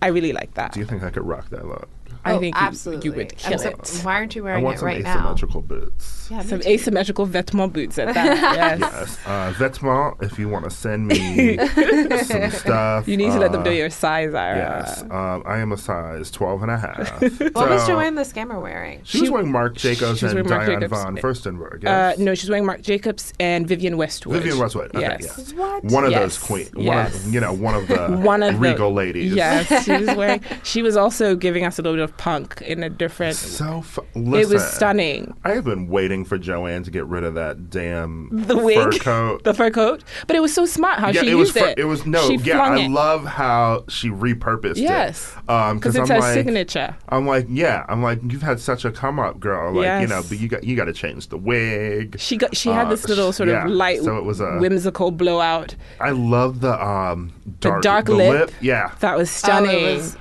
I 0.02 0.08
really 0.08 0.34
like 0.34 0.54
that. 0.56 0.74
Do 0.74 0.80
you 0.80 0.86
think 0.86 1.02
I 1.02 1.10
could 1.10 1.26
rock 1.26 1.50
that 1.50 1.66
look? 1.66 1.90
I 2.26 2.34
Oh, 2.34 2.40
think 2.40 2.56
you- 2.56 2.62
absolutely. 2.62 3.10
you 3.10 3.16
would 3.16 3.38
kill 3.38 3.54
And 3.54 3.62
so- 3.62 3.70
it. 3.70 4.02
Why 4.06 4.14
aren't 4.16 4.36
you 4.36 4.42
I 4.44 4.46
wearing 4.46 4.64
want 4.64 4.76
it 4.76 4.80
some 4.80 4.88
right 4.88 5.02
now? 5.04 5.12
asymmetrical 5.20 5.62
boots. 5.62 6.28
Yeah, 6.30 6.42
Some 6.42 6.62
asymmetrical 6.64 7.26
vêtements 7.26 7.72
boots 7.74 7.98
at 8.00 8.14
that. 8.14 8.26
yes. 8.56 8.80
Yes, 8.82 9.18
uh, 9.26 9.54
Vetements. 9.58 10.22
If 10.24 10.38
you 10.38 10.50
want 10.50 10.66
to 10.66 10.70
send 10.72 11.08
me 11.08 11.58
some 12.24 12.52
stuff, 12.52 13.08
You 13.08 13.16
need 13.16 13.32
to 13.32 13.40
let 13.40 13.52
them 13.54 13.62
uh, 13.62 13.66
know 13.66 13.72
your 13.72 13.90
size, 13.90 14.34
Ira. 14.34 14.58
Yes, 14.58 15.04
um, 15.04 15.44
I 15.46 15.60
am 15.60 15.72
a 15.72 15.78
size 15.78 16.30
12 16.32 16.64
and 16.64 16.72
a 16.72 16.78
half. 16.78 17.22
What 17.58 17.70
was 17.70 17.82
So, 17.84 17.94
Joanne 17.94 18.16
the 18.16 18.24
scammer 18.24 18.62
wearing? 18.62 19.02
She 19.04 19.22
was 19.22 19.32
wearing 19.32 19.52
Marc 19.52 19.76
Jacobs 19.76 20.22
and 20.22 20.34
wearing 20.34 20.50
Marc 20.50 20.66
Diane 20.68 20.82
Jacobs. 20.82 21.02
von 21.04 21.16
Furstenberg. 21.18 21.86
Uh, 21.86 21.88
Yes? 21.88 22.18
no, 22.20 22.36
she's 22.36 22.50
wearing 22.50 22.66
Marc 22.66 22.82
Jacobs 22.82 23.34
and 23.40 23.66
Vivienne 23.68 23.96
Westwood. 23.98 24.36
Vivienne 24.38 24.60
Westwood. 24.60 24.92
Okay, 24.96 25.02
yes. 25.02 25.22
yes. 25.38 25.54
What? 25.54 25.84
One 25.86 26.04
of 26.04 26.12
Yes. 26.12 26.22
those 26.22 26.38
queen. 26.40 26.68
One 26.74 26.84
Yes. 26.86 27.16
of, 27.26 27.34
you 27.34 27.40
know, 27.40 27.54
one 27.54 27.76
of 27.76 27.88
the 27.88 28.18
One 28.18 28.44
of 28.44 28.60
regal 28.60 28.90
the, 28.90 28.96
ladies. 28.96 29.34
Yes, 29.34 29.86
she 29.86 29.92
was 29.92 30.16
wearing. 30.16 30.42
She 30.64 30.82
was 30.82 30.98
also 30.98 31.36
giving 31.36 31.64
us 31.66 31.80
a 31.80 31.82
little 31.82 31.97
bit 31.98 32.04
of 32.04 32.16
punk 32.18 32.62
in 32.62 32.84
a 32.84 32.90
different. 32.90 33.36
So 33.36 33.82
fu- 33.82 34.06
it 34.16 34.48
was 34.48 34.64
stunning. 34.74 35.36
I 35.44 35.52
have 35.54 35.64
been 35.66 35.88
waiting 35.88 36.24
for 36.26 36.38
Joanne 36.38 36.84
to 36.84 36.92
get 36.92 37.06
rid 37.06 37.24
of 37.24 37.34
that 37.36 37.70
damn 37.70 38.30
The 38.32 38.56
wig, 38.58 38.78
fur 38.78 39.00
coat. 39.00 39.44
the 39.46 39.54
fur 39.54 39.72
coat, 39.72 40.04
but 40.28 40.36
it 40.36 40.42
was 40.42 40.54
so 40.54 40.66
smart 40.66 41.00
how 41.00 41.10
yeah, 41.10 41.22
she 41.22 41.32
it 41.32 41.36
was. 41.36 41.56
used 41.56 41.58
it. 41.58 41.80
it 41.80 41.86
was 41.86 42.06
no. 42.06 42.28
She 42.28 42.36
yeah, 42.38 42.58
flung 42.58 42.78
I 42.78 42.82
it. 42.86 42.92
love 42.92 43.26
how 43.26 43.84
she 43.90 44.10
repurposed 44.10 44.78
Yes. 44.78 45.34
it. 45.36 45.50
Um, 45.50 45.78
because 45.80 45.94
because 45.96 45.96
it's 45.96 46.12
I'm 46.12 46.16
her 46.18 46.22
like, 46.22 46.34
signature. 46.34 46.96
I'm 47.10 47.26
like, 47.26 47.48
yeah, 47.50 47.86
I'm 47.90 48.04
like, 48.04 48.20
you've 48.24 48.42
had 48.44 48.60
such 48.60 48.86
a 48.86 48.92
come 48.92 49.20
up, 49.20 49.40
girl. 49.40 49.74
Like, 49.74 50.02
you 50.02 50.08
know, 50.08 50.22
but 50.28 50.40
you 50.40 50.48
got 50.48 50.64
you 50.64 50.76
got 50.76 50.86
to 50.86 50.94
change 50.94 51.28
the 51.30 51.38
wig. 51.38 52.20
She 52.20 52.38
got. 52.38 52.56
She 52.56 52.70
had 52.70 52.88
Uh, 52.88 52.90
this 52.92 53.08
little 53.10 53.32
sort 53.34 53.50
yeah, 53.50 53.66
of 53.66 53.72
light, 53.72 54.02
so 54.02 54.18
it 54.18 54.24
was 54.24 54.40
a- 54.40 54.58
whimsical 54.60 55.10
blowout. 55.12 55.76
I 56.00 56.12
love 56.12 56.60
the 56.62 56.74
um 56.86 57.34
dark, 57.60 57.82
dark 57.82 58.08
lip. 58.10 58.52
Yeah, 58.62 58.92
That 59.00 59.18
was 59.18 59.30
Oh, 59.30 59.34
stunning. 59.48 59.72
it 59.86 59.96
was- 59.98 60.18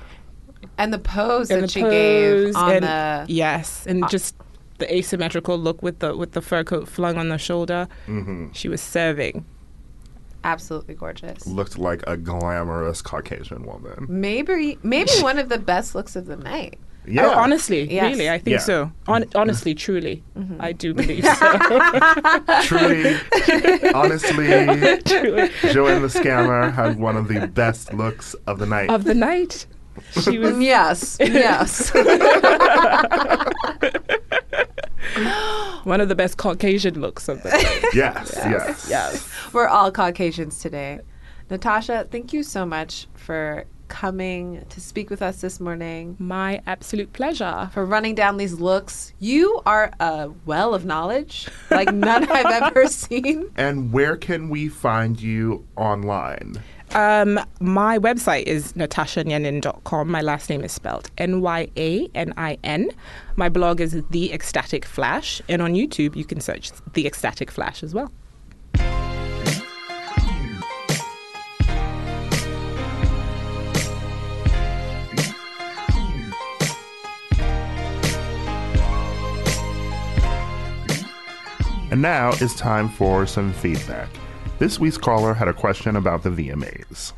and 0.79 0.93
the 0.93 0.99
pose 0.99 1.51
and 1.51 1.63
that 1.63 1.67
the 1.67 1.73
she 1.73 1.81
pose 1.81 1.91
gave 1.93 2.57
on 2.57 2.73
and 2.73 2.85
the 2.85 2.89
Uh, 2.91 3.25
yes, 3.29 3.85
and 3.87 4.09
just 4.09 4.35
the 4.79 4.95
asymmetrical 4.95 5.59
look 5.59 5.83
with 5.83 5.99
the 6.01 6.17
with 6.17 6.33
the 6.33 6.43
fur 6.43 6.63
coat 6.65 6.87
flung 6.89 7.17
on 7.17 7.29
the 7.29 7.39
shoulder. 7.39 7.89
Mm-hmm. 8.07 8.53
She 8.53 8.69
was 8.69 8.81
serving. 8.81 9.45
absolutely 10.45 10.95
gorgeous. 10.95 11.47
looked 11.47 11.77
like 11.77 12.03
a 12.07 12.17
glamorous 12.17 13.03
Caucasian 13.03 13.65
woman. 13.67 14.07
Maybe 14.09 14.79
maybe 14.83 15.11
one 15.21 15.39
of 15.39 15.49
the 15.49 15.59
best 15.59 15.95
looks 15.95 16.15
of 16.17 16.27
the 16.27 16.37
night. 16.37 16.79
Yeah, 17.09 17.27
Oh, 17.27 17.39
honestly, 17.39 17.89
Yes. 17.93 18.11
really, 18.13 18.29
I 18.29 18.39
think 18.39 18.55
Yeah. 18.55 18.59
so. 18.59 18.91
Hon- 19.07 19.27
honestly, 19.37 19.75
truly, 19.77 20.25
Mm-hmm. 20.37 20.61
I 20.61 20.73
do 20.73 20.93
believe 20.93 21.25
so. 21.41 22.61
truly, 22.63 23.15
honestly, 23.95 24.47
truly. 25.05 25.51
Joanne 25.73 26.03
the 26.03 26.09
Scammer 26.09 26.73
had 26.73 26.99
one 26.99 27.17
of 27.17 27.29
the 27.29 27.47
best 27.47 27.93
looks 27.95 28.35
of 28.47 28.59
the 28.59 28.67
night. 28.67 28.91
Of 28.91 29.05
the 29.05 29.15
night, 29.15 29.67
she 30.23 30.39
was. 30.39 30.59
Yes, 30.61 31.17
yes. 31.21 31.93
One 35.85 36.01
of 36.01 36.09
the 36.09 36.15
best 36.17 36.37
Caucasian 36.37 37.01
looks 37.01 37.29
of 37.29 37.43
the 37.43 37.51
night. 37.51 37.85
yes, 37.95 38.33
yes, 38.35 38.87
yes. 38.91 39.29
We're 39.53 39.69
all 39.69 39.93
Caucasians 39.93 40.59
today. 40.61 41.01
Natasha, 41.49 42.09
thank 42.11 42.33
you 42.33 42.43
so 42.43 42.67
much 42.67 43.07
for 43.15 43.65
coming 43.87 44.65
to 44.69 44.81
speak 44.81 45.11
with 45.11 45.23
us 45.23 45.41
this 45.41 45.61
morning, 45.61 46.17
My 46.19 46.61
absolute 46.67 47.13
pleasure. 47.13 47.71
for 47.73 47.87
running 47.87 48.17
down 48.17 48.37
these 48.37 48.55
looks. 48.55 49.13
You 49.21 49.63
are 49.65 49.93
a 50.01 50.31
well 50.45 50.75
of 50.75 50.85
knowledge 50.85 51.47
like 51.71 51.95
none 51.95 52.29
I've 52.29 52.63
ever 52.65 52.89
seen. 52.89 53.49
And 53.55 53.93
where 53.93 54.17
can 54.17 54.49
we 54.49 54.69
find 54.69 55.23
you 55.23 55.65
online? 55.77 56.61
Um, 56.97 57.39
my 57.61 57.99
website 57.99 58.45
is 58.45 58.73
natashanyanin.com. 58.73 60.11
My 60.11 60.23
last 60.23 60.49
name 60.49 60.65
is 60.65 60.73
spelled 60.73 61.11
N 61.19 61.43
Y 61.43 61.69
A 61.77 62.09
N 62.15 62.33
I 62.39 62.57
N. 62.65 62.89
My 63.37 63.51
blog 63.51 63.83
is 63.83 64.03
The 64.09 64.33
Ecstatic 64.33 64.87
Flash. 64.87 65.43
And 65.47 65.61
on 65.61 65.75
YouTube, 65.75 66.17
you 66.17 66.25
can 66.25 66.41
search 66.41 66.71
The 66.95 67.07
Ecstatic 67.07 67.51
Flash 67.51 67.83
as 67.83 67.93
well. 67.93 68.11
And 81.91 82.01
now 82.01 82.31
it's 82.41 82.55
time 82.55 82.89
for 82.89 83.27
some 83.27 83.53
feedback. 83.53 84.09
This 84.59 84.79
week's 84.81 84.97
caller 84.99 85.35
had 85.35 85.49
a 85.49 85.53
question 85.53 85.97
about 85.97 86.23
the 86.23 86.31
VMAs. 86.31 87.13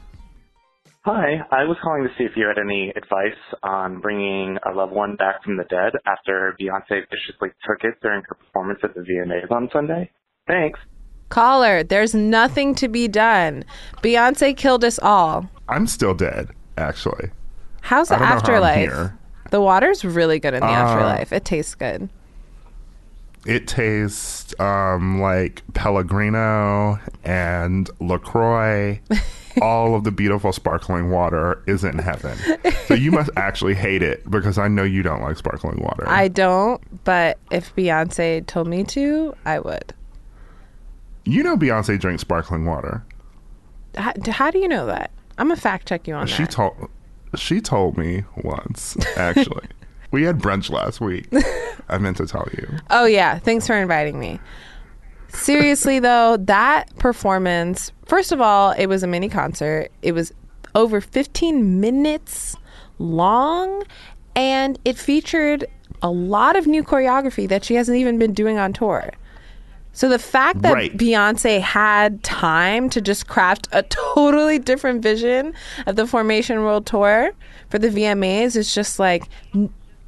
Hi, 1.03 1.37
I 1.51 1.65
was 1.65 1.77
calling 1.83 2.03
to 2.03 2.11
see 2.19 2.25
if 2.25 2.33
you 2.37 2.47
had 2.47 2.59
any 2.59 2.91
advice 2.91 3.39
on 3.63 4.01
bringing 4.01 4.59
a 4.69 4.73
loved 4.75 4.93
one 4.93 5.17
back 5.17 5.43
from 5.45 5.57
the 5.57 5.65
dead 5.65 5.93
after 6.07 6.55
Beyonce 6.61 7.03
viciously 7.09 7.51
took 7.67 7.83
it 7.85 7.95
during 8.03 8.23
her 8.29 8.35
performance 8.35 8.81
at 8.83 8.95
the 8.95 9.01
VMAs 9.01 9.51
on 9.51 9.71
Sunday. 9.73 10.11
Thanks. 10.47 10.79
Caller, 11.31 11.83
there's 11.83 12.15
nothing 12.15 12.75
to 12.75 12.89
be 12.89 13.07
done. 13.07 13.65
Beyonce 14.03 14.57
killed 14.57 14.85
us 14.85 14.99
all. 14.99 15.49
I'm 15.69 15.87
still 15.87 16.15
dead, 16.15 16.51
actually. 16.77 17.31
How's 17.81 18.09
the 18.09 18.17
I 18.17 18.19
how 18.19 18.35
afterlife? 18.37 19.11
The 19.51 19.61
water's 19.63 20.05
really 20.05 20.41
good 20.41 20.53
in 20.55 20.61
the 20.61 20.67
Uh, 20.67 20.71
afterlife. 20.71 21.33
It 21.33 21.45
tastes 21.45 21.75
good. 21.75 22.11
It 23.47 23.67
tastes 23.67 24.59
um, 24.61 25.21
like 25.21 25.63
Pellegrino 25.75 26.99
and 27.25 27.89
LaCroix. 28.01 29.01
All 29.63 29.95
of 29.97 30.05
the 30.05 30.13
beautiful 30.13 30.53
sparkling 30.53 31.11
water 31.11 31.63
is 31.67 31.83
in 31.83 31.99
heaven. 31.99 32.39
So 32.87 32.95
you 32.95 33.11
must 33.11 33.31
actually 33.37 33.75
hate 33.75 34.03
it 34.03 34.29
because 34.31 34.57
I 34.57 34.69
know 34.69 34.85
you 34.85 35.03
don't 35.03 35.21
like 35.23 35.37
sparkling 35.37 35.83
water. 35.83 36.05
I 36.09 36.29
don't, 36.29 36.81
but 37.05 37.39
if 37.51 37.75
Beyonce 37.75 38.47
told 38.47 38.69
me 38.69 38.85
to, 38.85 39.35
I 39.45 39.59
would. 39.59 39.95
you 41.25 41.43
know 41.43 41.57
Beyonce 41.57 41.99
drinks 41.99 42.21
sparkling 42.21 42.67
water. 42.67 43.03
How, 43.97 44.13
how 44.29 44.51
do 44.53 44.59
you 44.61 44.69
know 44.69 44.87
that? 44.87 45.11
I'm 45.39 45.49
gonna 45.49 45.61
fact 45.61 45.89
check 45.89 46.07
you 46.07 46.15
on 46.15 46.27
She 46.29 46.45
that. 46.45 46.53
told 46.53 46.91
she 47.35 47.61
told 47.61 47.97
me 47.99 48.25
once, 48.45 48.97
actually. 49.17 49.67
we 50.11 50.23
had 50.23 50.39
brunch 50.39 50.71
last 50.71 51.01
week. 51.01 51.27
I 51.89 51.99
meant 51.99 52.17
to 52.19 52.27
tell 52.27 52.49
you. 52.57 52.69
oh 52.91 53.05
yeah, 53.07 53.39
thanks 53.39 53.67
for 53.67 53.77
inviting 53.77 54.19
me. 54.19 54.41
Seriously 55.29 55.99
though, 55.99 56.37
that 56.39 56.95
performance, 56.97 57.93
first 58.07 58.33
of 58.33 58.41
all, 58.41 58.73
it 58.73 58.87
was 58.87 59.03
a 59.03 59.07
mini 59.07 59.29
concert. 59.29 59.91
It 60.03 60.13
was 60.13 60.33
over 60.75 61.01
15 61.01 61.81
minutes 61.81 62.57
long 62.99 63.83
and 64.35 64.79
it 64.85 64.97
featured 64.97 65.67
a 66.03 66.11
lot 66.11 66.57
of 66.57 66.67
new 66.67 66.83
choreography 66.83 67.49
that 67.49 67.65
she 67.65 67.75
hasn't 67.75 67.99
even 67.99 68.19
been 68.19 68.33
doing 68.33 68.59
on 68.59 68.73
tour. 68.73 69.11
So 69.93 70.09
the 70.09 70.19
fact 70.19 70.63
that 70.63 70.75
Right. 70.75 70.97
Beyonce 70.97 71.61
had 71.61 72.23
time 72.23 72.89
to 72.91 73.01
just 73.01 73.27
craft 73.27 73.67
a 73.73 73.83
totally 74.15 74.59
different 74.59 75.03
vision 75.03 75.55
of 75.87 75.97
the 75.97 76.07
Formation 76.07 76.63
World 76.63 76.87
Tour 76.87 77.33
for 77.69 77.79
the 77.79 77.89
VMAs 77.89 78.55
is 78.55 78.73
just 78.73 78.99
like 79.01 79.25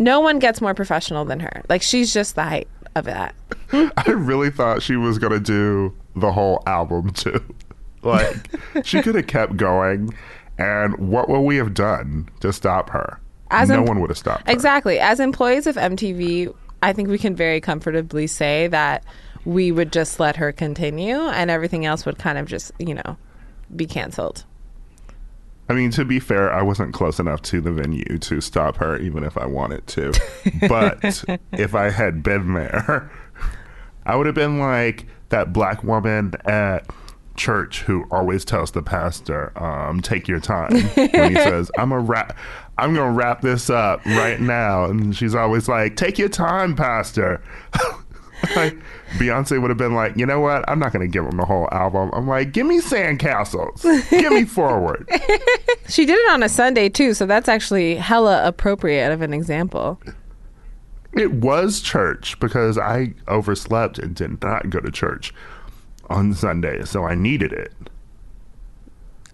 no 0.01 0.19
one 0.19 0.39
gets 0.41 0.61
more 0.61 0.75
professional 0.75 1.25
than 1.25 1.39
her. 1.41 1.63
Like 1.69 1.83
she's 1.83 2.13
just 2.13 2.35
the 2.35 2.43
height 2.43 2.69
of 2.97 3.05
that. 3.05 3.35
I 3.73 4.11
really 4.11 4.51
thought 4.51 4.83
she 4.83 4.97
was 4.97 5.19
gonna 5.19 5.39
do 5.39 5.95
the 6.17 6.33
whole 6.33 6.63
album 6.67 7.11
too. 7.11 7.41
Like 8.03 8.35
she 8.83 9.03
could 9.03 9.15
have 9.15 9.27
kept 9.27 9.59
going, 9.59 10.15
and 10.57 10.97
what 10.97 11.29
would 11.29 11.41
we 11.41 11.57
have 11.57 11.75
done 11.75 12.31
to 12.41 12.51
stop 12.51 12.89
her? 12.89 13.21
As 13.51 13.69
no 13.69 13.81
em- 13.81 13.85
one 13.85 14.01
would 14.01 14.09
have 14.09 14.17
stopped 14.17 14.47
her. 14.47 14.53
Exactly. 14.55 14.99
As 14.99 15.21
employees 15.21 15.67
of 15.67 15.77
MTV, 15.77 16.55
I 16.83 16.95
think 16.95 17.11
we 17.11 17.19
can 17.19 17.37
very 17.37 17.61
comfortably 17.61 18.27
say 18.27 18.69
that 18.69 19.05
we 19.45 19.71
would 19.71 19.93
just 19.93 20.19
let 20.19 20.37
her 20.37 20.51
continue 20.51 21.19
and 21.19 21.51
everything 21.51 21.85
else 21.85 22.07
would 22.07 22.17
kind 22.17 22.39
of 22.39 22.47
just, 22.47 22.73
you 22.79 22.95
know, 22.95 23.19
be 23.77 23.85
canceled. 23.85 24.45
I 25.71 25.73
mean, 25.73 25.93
to 25.93 26.05
be 26.05 26.19
fair, 26.19 26.53
I 26.53 26.63
wasn't 26.63 26.93
close 26.93 27.21
enough 27.21 27.43
to 27.43 27.61
the 27.61 27.71
venue 27.71 28.19
to 28.19 28.41
stop 28.41 28.79
her, 28.79 28.99
even 28.99 29.23
if 29.23 29.39
I 29.39 29.47
wanted 29.47 29.87
to. 29.87 30.13
But 30.69 31.23
if 31.53 31.77
I 31.77 31.91
had 31.91 32.25
been 32.25 32.55
there, 32.55 33.09
I 34.05 34.17
would 34.17 34.27
have 34.27 34.35
been 34.35 34.59
like 34.59 35.07
that 35.29 35.53
black 35.53 35.85
woman 35.85 36.33
at 36.45 36.91
church 37.37 37.83
who 37.83 38.05
always 38.11 38.45
tells 38.45 38.73
the 38.73 38.83
pastor, 38.83 39.57
um, 39.63 40.01
"Take 40.01 40.27
your 40.27 40.41
time." 40.41 40.73
when 40.73 41.37
he 41.37 41.37
says, 41.37 41.71
"I'm 41.79 41.93
a 41.93 42.01
wrap, 42.01 42.37
I'm 42.77 42.93
gonna 42.93 43.13
wrap 43.13 43.41
this 43.41 43.71
up 43.71 44.05
right 44.07 44.41
now," 44.41 44.87
and 44.87 45.15
she's 45.17 45.37
always 45.37 45.69
like, 45.69 45.95
"Take 45.95 46.19
your 46.19 46.29
time, 46.29 46.75
pastor." 46.75 47.41
like 48.57 48.77
Beyonce 49.19 49.61
would 49.61 49.71
have 49.71 49.79
been 49.79 49.95
like, 49.95 50.17
you 50.17 50.25
know 50.27 50.41
what? 50.41 50.65
I'm 50.69 50.79
not 50.79 50.93
gonna 50.93 51.09
give 51.09 51.25
him 51.25 51.37
the 51.37 51.45
whole 51.45 51.69
album. 51.73 52.11
I'm 52.13 52.27
like, 52.27 52.53
give 52.53 52.67
me 52.67 52.81
sandcastles, 52.81 53.83
give 54.11 54.33
me 54.33 54.45
forward. 54.59 55.09
She 55.89 56.07
did 56.07 56.19
it 56.19 56.31
on 56.31 56.45
a 56.45 56.49
Sunday 56.49 56.89
too, 56.89 57.15
so 57.15 57.27
that's 57.27 57.49
actually 57.49 57.97
hella 57.97 58.47
appropriate 58.47 59.11
of 59.11 59.23
an 59.23 59.35
example. 59.35 60.01
It 61.15 61.33
was 61.33 61.81
church 61.81 62.39
because 62.39 62.79
I 62.79 63.15
overslept 63.27 63.99
and 63.99 64.15
did 64.15 64.41
not 64.41 64.71
go 64.71 64.79
to 64.79 64.93
church 64.93 65.35
on 66.09 66.33
Sunday, 66.35 66.85
so 66.85 67.03
I 67.05 67.17
needed 67.17 67.53
it. 67.53 67.73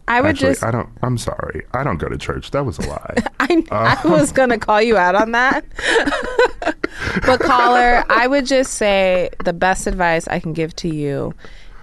I 0.08 0.22
would 0.22 0.30
Actually, 0.30 0.52
just 0.52 0.64
I 0.64 0.70
don't. 0.70 0.88
I'm 1.02 1.18
sorry. 1.18 1.66
I 1.74 1.82
don't 1.84 1.98
go 1.98 2.08
to 2.08 2.16
church. 2.16 2.52
That 2.52 2.64
was 2.64 2.78
a 2.78 2.88
lie. 2.88 3.14
I, 3.40 3.62
I 3.70 4.00
Um, 4.04 4.12
was 4.12 4.32
going 4.32 4.50
to 4.50 4.58
call 4.58 4.80
you 4.80 4.96
out 4.96 5.14
on 5.16 5.32
that. 5.32 5.64
But, 7.24 7.40
caller, 7.40 8.04
I 8.08 8.26
would 8.26 8.46
just 8.46 8.74
say 8.74 9.30
the 9.44 9.52
best 9.52 9.86
advice 9.86 10.26
I 10.28 10.40
can 10.40 10.52
give 10.52 10.74
to 10.76 10.88
you 10.88 11.34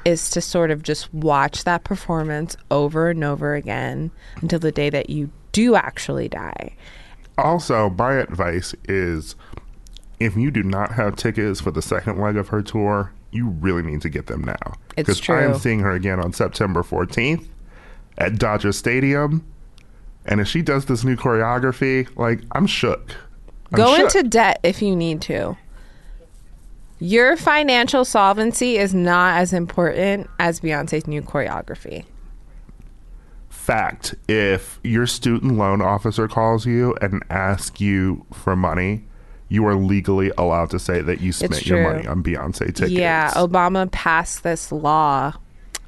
is 0.06 0.30
to 0.32 0.42
sort 0.42 0.70
of 0.70 0.84
just 0.84 1.14
watch 1.14 1.64
that 1.64 1.84
performance 1.84 2.58
over 2.70 3.10
and 3.10 3.24
over 3.24 3.56
again 3.56 4.12
until 4.42 4.60
the 4.60 4.72
day 4.72 4.90
that 4.90 5.10
you 5.10 5.30
do 5.54 5.76
actually 5.76 6.28
die. 6.28 6.76
also, 7.38 7.90
my 7.92 8.14
advice 8.14 8.76
is, 8.86 9.36
if 10.20 10.36
you 10.36 10.52
do 10.52 10.64
not 10.64 10.92
have 10.94 11.16
tickets 11.16 11.62
for 11.62 11.72
the 11.72 11.82
second 11.82 12.20
leg 12.20 12.38
of 12.38 12.50
her 12.50 12.62
tour, 12.62 13.12
you 13.32 13.48
really 13.50 13.82
need 13.82 14.02
to 14.02 14.10
get 14.10 14.28
them 14.28 14.44
now. 14.44 14.74
It's 14.98 15.20
true. 15.20 15.36
I 15.36 15.44
am 15.44 15.56
seeing 15.56 15.80
her 15.80 15.92
again 15.92 16.20
on 16.20 16.34
September 16.34 16.84
14th 16.84 17.48
at 18.18 18.38
Dodger 18.38 18.72
Stadium, 18.72 19.46
and 20.26 20.40
if 20.40 20.48
she 20.48 20.62
does 20.62 20.86
this 20.86 21.04
new 21.04 21.16
choreography, 21.16 22.08
like 22.18 22.42
I'm 22.52 22.68
shook. 22.68 23.16
I'm 23.74 23.78
Go 23.78 23.96
shook. 23.96 24.16
into 24.16 24.30
debt 24.30 24.60
if 24.64 24.82
you 24.82 24.96
need 24.96 25.22
to. 25.24 25.58
Your 27.00 27.36
financial 27.36 28.06
solvency 28.06 28.78
is 28.78 28.94
not 28.94 29.38
as 29.38 29.52
important 29.52 30.30
as 30.40 30.62
Beyonce's 30.62 31.06
new 31.08 31.22
choreography. 31.22 32.06
fact 33.50 34.14
if 34.28 34.80
your 34.84 35.08
student 35.08 35.58
loan 35.58 35.82
officer 35.82 36.28
calls 36.28 36.66
you 36.66 36.96
and 37.02 37.24
asks 37.30 37.80
you 37.80 38.26
for 38.34 38.56
money 38.56 39.04
you 39.50 39.66
are 39.66 39.76
legally 39.76 40.32
allowed 40.38 40.70
to 40.70 40.80
say 40.80 41.02
that 41.02 41.22
you 41.22 41.32
spent 41.32 41.66
your 41.66 41.84
money 41.84 42.06
on 42.08 42.22
beyonce 42.24 42.60
tickets 42.74 42.92
Yeah, 42.92 43.32
Obama 43.36 43.90
passed 43.92 44.44
this 44.44 44.72
law 44.72 45.34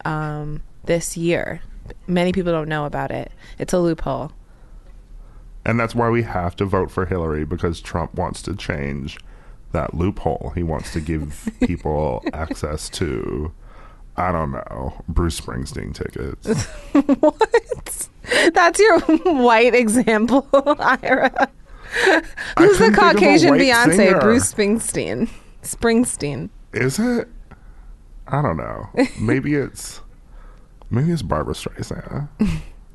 um, 0.06 0.62
this 0.86 1.18
year. 1.18 1.62
Many 2.08 2.32
people 2.32 2.52
don't 2.52 2.70
know 2.70 2.86
about 2.86 3.10
it. 3.12 3.32
It's 3.58 3.74
a 3.74 3.80
loophole. 3.80 4.32
And 5.66 5.80
that's 5.80 5.96
why 5.96 6.10
we 6.10 6.22
have 6.24 6.56
to 6.58 6.66
vote 6.66 6.92
for 6.92 7.06
hillary 7.06 7.44
because 7.46 7.82
trump 7.82 8.14
wants 8.16 8.42
to 8.44 8.56
change 8.56 9.18
that 9.72 9.94
loophole 9.94 10.52
he 10.56 10.64
wants 10.64 10.94
to 10.94 11.02
give 11.02 11.50
people 11.62 12.24
access 12.34 12.88
to 12.90 13.52
i 14.16 14.32
don't 14.32 14.52
know 14.52 14.94
bruce 15.10 15.40
springsteen 15.42 15.94
tickets 15.94 16.66
what? 17.22 18.08
That's 18.54 18.80
your 18.80 19.00
white 19.02 19.76
example, 19.76 20.48
Ira. 20.54 21.32
Who's 21.38 22.10
the 22.10 22.26
couldn't 22.56 22.76
think 22.78 22.98
of 22.98 23.04
a 23.04 23.14
Caucasian 23.14 23.54
Beyonce? 23.54 23.96
singer. 23.96 24.20
Bruce 24.20 24.52
Springsteen. 24.54 25.30
Springsteen. 25.62 26.50
is 26.74 26.98
it 27.00 27.28
i 28.28 28.42
don't 28.42 28.58
know 28.58 28.90
maybe 29.20 29.54
it's 29.56 30.02
maybe 30.90 31.12
it's 31.12 31.22
barbra 31.22 31.54
streisand 31.54 32.28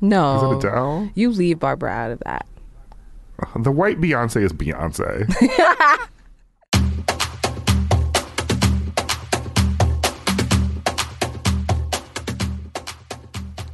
No. 0.01 0.35
is 0.37 0.43
it 0.43 0.67
adele 0.69 1.09
You 1.15 1.31
leave 1.31 1.59
Barbra 1.59 1.89
out 1.91 2.11
of 2.11 2.19
that. 2.25 2.45
The 3.55 3.71
white 3.71 3.99
Beyonce 3.99 4.43
is 4.43 4.53
Beyonce. 4.53 5.27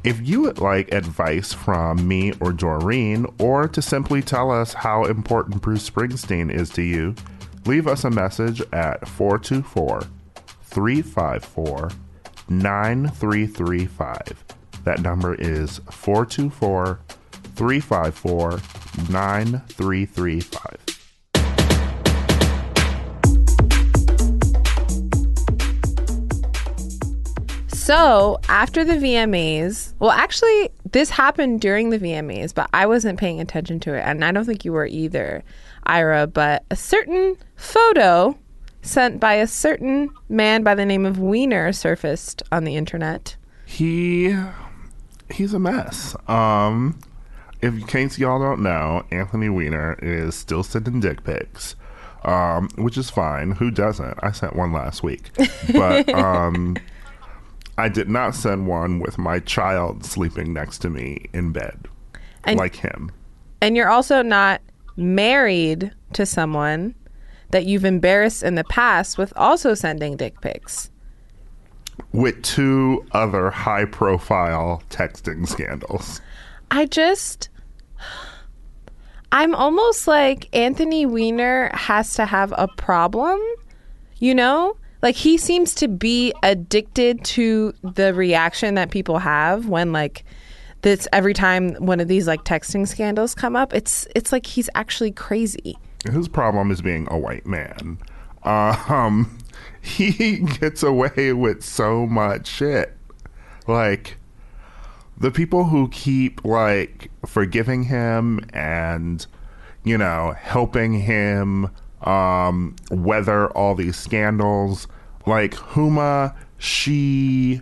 if 0.04 0.26
you 0.26 0.40
would 0.42 0.58
like 0.58 0.92
advice 0.92 1.52
from 1.52 2.08
me 2.08 2.32
or 2.40 2.52
Doreen, 2.52 3.26
or 3.38 3.68
to 3.68 3.82
simply 3.82 4.22
tell 4.22 4.50
us 4.50 4.72
how 4.72 5.04
important 5.04 5.60
Bruce 5.60 5.88
Springsteen 5.88 6.52
is 6.52 6.70
to 6.70 6.82
you, 6.82 7.14
leave 7.66 7.86
us 7.86 8.04
a 8.04 8.10
message 8.10 8.62
at 8.72 9.06
424 9.06 10.02
354 10.62 11.90
9335. 12.48 14.44
That 14.84 15.02
number 15.02 15.34
is 15.34 15.78
424 15.90 17.00
354 17.58 18.60
9335. 19.10 20.88
So 27.72 28.38
after 28.48 28.84
the 28.84 28.92
VMAs, 28.92 29.94
well, 29.98 30.12
actually, 30.12 30.70
this 30.92 31.10
happened 31.10 31.60
during 31.60 31.90
the 31.90 31.98
VMAs, 31.98 32.54
but 32.54 32.70
I 32.72 32.86
wasn't 32.86 33.18
paying 33.18 33.40
attention 33.40 33.80
to 33.80 33.94
it, 33.94 34.02
and 34.02 34.24
I 34.24 34.30
don't 34.30 34.44
think 34.44 34.64
you 34.64 34.72
were 34.72 34.86
either, 34.86 35.42
Ira. 35.84 36.28
But 36.28 36.64
a 36.70 36.76
certain 36.76 37.36
photo 37.56 38.38
sent 38.82 39.18
by 39.18 39.34
a 39.34 39.48
certain 39.48 40.10
man 40.28 40.62
by 40.62 40.76
the 40.76 40.86
name 40.86 41.04
of 41.04 41.18
Weiner 41.18 41.72
surfaced 41.72 42.42
on 42.52 42.62
the 42.62 42.76
internet. 42.76 43.36
He 43.66 44.36
he's 45.32 45.54
a 45.54 45.58
mess. 45.58 46.14
Um 46.28 47.00
if 47.60 47.74
in 47.74 47.86
case 47.86 48.18
y'all 48.18 48.38
don't 48.38 48.62
know, 48.62 49.04
Anthony 49.10 49.48
Weiner 49.48 49.98
is 50.00 50.34
still 50.34 50.62
sending 50.62 51.00
dick 51.00 51.24
pics. 51.24 51.74
Um, 52.24 52.68
which 52.76 52.98
is 52.98 53.10
fine. 53.10 53.52
Who 53.52 53.70
doesn't? 53.70 54.18
I 54.22 54.32
sent 54.32 54.56
one 54.56 54.72
last 54.72 55.04
week. 55.04 55.30
But 55.72 56.08
um 56.14 56.76
I 57.78 57.88
did 57.88 58.08
not 58.08 58.34
send 58.34 58.66
one 58.66 58.98
with 58.98 59.18
my 59.18 59.38
child 59.38 60.04
sleeping 60.04 60.52
next 60.52 60.78
to 60.78 60.90
me 60.90 61.26
in 61.32 61.52
bed. 61.52 61.86
And- 62.44 62.58
like 62.58 62.76
him. 62.76 63.12
And 63.60 63.76
you're 63.76 63.88
also 63.88 64.22
not 64.22 64.60
married 64.96 65.92
to 66.12 66.26
someone 66.26 66.94
that 67.50 67.66
you've 67.66 67.84
embarrassed 67.84 68.42
in 68.42 68.56
the 68.56 68.64
past 68.64 69.16
with 69.16 69.32
also 69.36 69.74
sending 69.74 70.16
dick 70.16 70.40
pics. 70.40 70.90
With 72.12 72.42
two 72.42 73.04
other 73.12 73.50
high 73.50 73.84
profile 73.84 74.82
texting 74.90 75.48
scandals. 75.48 76.20
I 76.70 76.86
just. 76.86 77.48
I'm 79.30 79.54
almost 79.54 80.08
like 80.08 80.48
Anthony 80.56 81.04
Weiner 81.04 81.70
has 81.74 82.14
to 82.14 82.24
have 82.24 82.52
a 82.56 82.66
problem, 82.66 83.40
you 84.18 84.34
know? 84.34 84.76
Like 85.02 85.14
he 85.14 85.36
seems 85.36 85.74
to 85.76 85.88
be 85.88 86.32
addicted 86.42 87.24
to 87.24 87.72
the 87.82 88.14
reaction 88.14 88.74
that 88.74 88.90
people 88.90 89.18
have 89.18 89.68
when 89.68 89.92
like 89.92 90.24
this 90.82 91.06
every 91.12 91.34
time 91.34 91.74
one 91.74 92.00
of 92.00 92.08
these 92.08 92.26
like 92.26 92.44
texting 92.44 92.86
scandals 92.86 93.34
come 93.34 93.54
up, 93.54 93.74
it's 93.74 94.06
it's 94.14 94.32
like 94.32 94.46
he's 94.46 94.70
actually 94.74 95.12
crazy. 95.12 95.78
his 96.10 96.28
problem 96.28 96.70
is 96.70 96.82
being 96.82 97.06
a 97.10 97.18
white 97.18 97.46
man. 97.46 97.98
Um, 98.44 99.38
he 99.80 100.38
gets 100.38 100.82
away 100.82 101.32
with 101.32 101.64
so 101.64 102.06
much 102.06 102.46
shit. 102.46 102.96
Like 103.66 104.17
the 105.18 105.30
people 105.30 105.64
who 105.64 105.88
keep 105.88 106.44
like 106.44 107.10
forgiving 107.26 107.84
him 107.84 108.40
and 108.52 109.26
you 109.84 109.98
know 109.98 110.34
helping 110.38 111.00
him 111.00 111.70
um, 112.02 112.76
weather 112.90 113.50
all 113.50 113.74
these 113.74 113.96
scandals. 113.96 114.86
Like 115.26 115.54
Huma, 115.54 116.34
she 116.56 117.60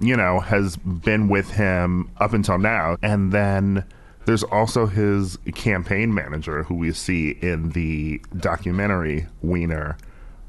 you 0.00 0.16
know, 0.16 0.40
has 0.40 0.76
been 0.78 1.28
with 1.28 1.50
him 1.50 2.10
up 2.18 2.32
until 2.32 2.58
now. 2.58 2.96
And 3.02 3.32
then 3.32 3.84
there's 4.24 4.42
also 4.42 4.86
his 4.86 5.36
campaign 5.54 6.12
manager, 6.12 6.62
who 6.64 6.74
we 6.74 6.92
see 6.92 7.30
in 7.42 7.70
the 7.70 8.20
documentary 8.38 9.26
Weiner, 9.42 9.98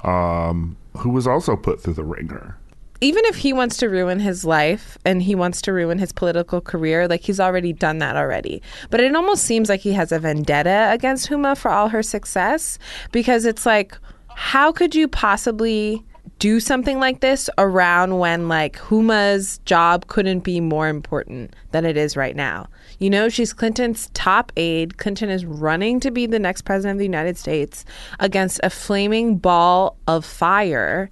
um, 0.02 0.76
who 0.96 1.10
was 1.10 1.26
also 1.26 1.54
put 1.54 1.82
through 1.82 1.94
the 1.94 2.04
ringer. 2.04 2.58
Even 3.02 3.24
if 3.24 3.34
he 3.34 3.52
wants 3.52 3.76
to 3.78 3.88
ruin 3.88 4.20
his 4.20 4.44
life 4.44 4.96
and 5.04 5.22
he 5.22 5.34
wants 5.34 5.60
to 5.62 5.72
ruin 5.72 5.98
his 5.98 6.12
political 6.12 6.60
career, 6.60 7.08
like 7.08 7.22
he's 7.22 7.40
already 7.40 7.72
done 7.72 7.98
that 7.98 8.14
already. 8.14 8.62
But 8.90 9.00
it 9.00 9.14
almost 9.16 9.42
seems 9.42 9.68
like 9.68 9.80
he 9.80 9.92
has 9.94 10.12
a 10.12 10.20
vendetta 10.20 10.88
against 10.92 11.28
Huma 11.28 11.58
for 11.58 11.68
all 11.68 11.88
her 11.88 12.02
success 12.02 12.78
because 13.10 13.44
it's 13.44 13.66
like, 13.66 13.98
how 14.28 14.70
could 14.70 14.94
you 14.94 15.08
possibly 15.08 16.04
do 16.38 16.60
something 16.60 17.00
like 17.00 17.18
this 17.18 17.50
around 17.58 18.18
when 18.18 18.48
like 18.48 18.78
Huma's 18.78 19.58
job 19.64 20.06
couldn't 20.06 20.40
be 20.40 20.60
more 20.60 20.86
important 20.86 21.56
than 21.72 21.84
it 21.84 21.96
is 21.96 22.16
right 22.16 22.36
now? 22.36 22.68
You 23.00 23.10
know, 23.10 23.28
she's 23.28 23.52
Clinton's 23.52 24.10
top 24.14 24.52
aide. 24.56 24.98
Clinton 24.98 25.28
is 25.28 25.44
running 25.44 25.98
to 25.98 26.12
be 26.12 26.26
the 26.26 26.38
next 26.38 26.62
president 26.62 26.92
of 26.92 26.98
the 26.98 27.04
United 27.04 27.36
States 27.36 27.84
against 28.20 28.60
a 28.62 28.70
flaming 28.70 29.38
ball 29.38 29.96
of 30.06 30.24
fire 30.24 31.10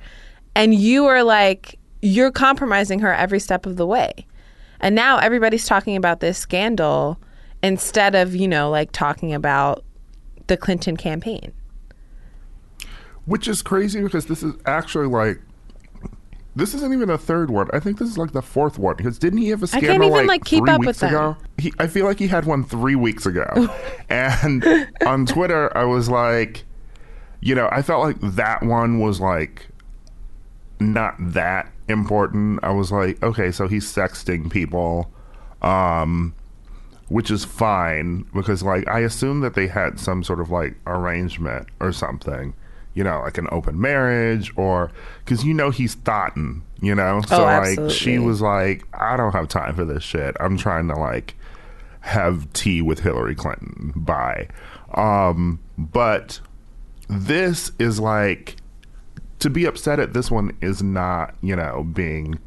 and 0.55 0.75
you 0.75 1.07
are 1.07 1.23
like 1.23 1.80
you're 2.03 2.31
compromising 2.31 3.01
her 3.01 3.13
every 3.13 3.41
step 3.41 3.67
of 3.67 3.77
the 3.77 3.87
way 3.87 4.27
and 4.81 4.95
now 4.95 5.19
everybody's 5.19 5.67
talking 5.67 5.97
about 5.97 6.21
this 6.21 6.39
scandal 6.39 7.21
instead 7.63 8.15
of 8.15 8.35
you 8.35 8.49
know 8.49 8.71
like 8.71 8.91
talking 8.93 9.35
about 9.35 9.85
the 10.47 10.57
clinton 10.57 10.97
campaign 10.97 11.53
Which 13.27 13.47
is 13.47 13.63
crazy 13.63 14.01
because 14.01 14.27
this 14.27 14.43
is 14.43 14.55
actually 14.67 15.07
like. 15.07 15.41
This 16.57 16.75
isn't 16.75 16.93
even 16.93 17.11
a 17.11 17.19
third 17.19 17.49
one. 17.49 17.69
I 17.73 17.79
think 17.79 17.99
this 17.99 18.09
is 18.09 18.19
like 18.19 18.33
the 18.33 18.43
fourth 18.43 18.77
one. 18.77 18.97
Because 18.97 19.19
didn't 19.19 19.39
he 19.39 19.51
have 19.51 19.63
a 19.63 19.69
scandal 19.69 19.91
I 19.91 19.93
can't 19.93 20.05
even, 20.05 20.27
like, 20.27 20.41
like, 20.41 20.45
keep 20.45 20.69
up 20.69 20.81
with 20.81 20.99
them. 20.99 21.11
ago? 21.11 21.37
He, 21.59 21.73
I 21.79 21.87
feel 21.87 22.07
like 22.07 22.19
he 22.19 22.27
had 22.27 22.45
one 22.45 22.65
three 22.65 22.97
weeks 22.97 23.25
ago. 23.27 23.69
and 24.11 24.65
on 25.07 25.27
Twitter, 25.27 25.75
I 25.77 25.85
was 25.85 26.09
like, 26.09 26.65
you 27.41 27.55
know, 27.55 27.69
I 27.71 27.83
felt 27.83 28.03
like 28.03 28.21
that 28.35 28.65
one 28.65 28.99
was 28.99 29.21
like 29.21 29.69
not 30.81 31.15
that 31.19 31.71
important. 31.89 32.61
I 32.63 32.71
was 32.71 32.91
like, 32.91 33.23
okay, 33.23 33.51
so 33.53 33.69
he's 33.69 33.85
sexting 33.85 34.51
people 34.51 35.11
Um, 35.63 36.35
which 37.09 37.31
is 37.31 37.45
fine 37.45 38.25
because 38.35 38.63
like 38.63 38.87
I 38.89 39.01
assume 39.01 39.41
that 39.41 39.55
they 39.55 39.67
had 39.67 39.99
some 39.99 40.23
sort 40.23 40.41
of 40.41 40.51
like 40.51 40.77
arrangement 40.87 41.69
or 41.81 41.93
something, 41.93 42.55
you 42.95 43.03
know, 43.05 43.21
like 43.21 43.37
an 43.37 43.49
open 43.51 43.81
marriage 43.81 44.53
or 44.57 44.91
because 45.25 45.45
you 45.45 45.53
know 45.53 45.71
he's 45.71 45.97
thoughtin, 45.97 46.63
you 46.81 46.95
know, 46.95 47.21
so 47.29 47.43
like 47.43 47.91
she 47.91 48.19
was 48.21 48.41
like, 48.41 48.85
I 48.95 49.17
don't 49.17 49.33
have 49.33 49.49
time 49.49 49.75
for 49.75 49.85
this 49.85 50.05
shit. 50.05 50.37
I'm 50.41 50.57
trying 50.57 50.87
to 50.89 50.95
like 50.95 51.35
have 52.01 52.51
tea 52.53 52.81
with 52.81 53.01
Hillary 53.01 53.35
Clinton. 53.35 53.93
Bye. 53.97 54.49
Um, 54.95 55.59
but 55.77 56.41
this 57.09 57.73
is 57.81 57.99
like 58.01 58.57
to 59.41 59.51
be 59.51 59.65
upset 59.65 59.99
at 59.99 60.13
this 60.13 60.31
one 60.31 60.57
is 60.61 60.83
not, 60.83 61.35
you 61.43 61.57
know, 61.57 61.85
being 61.93 62.39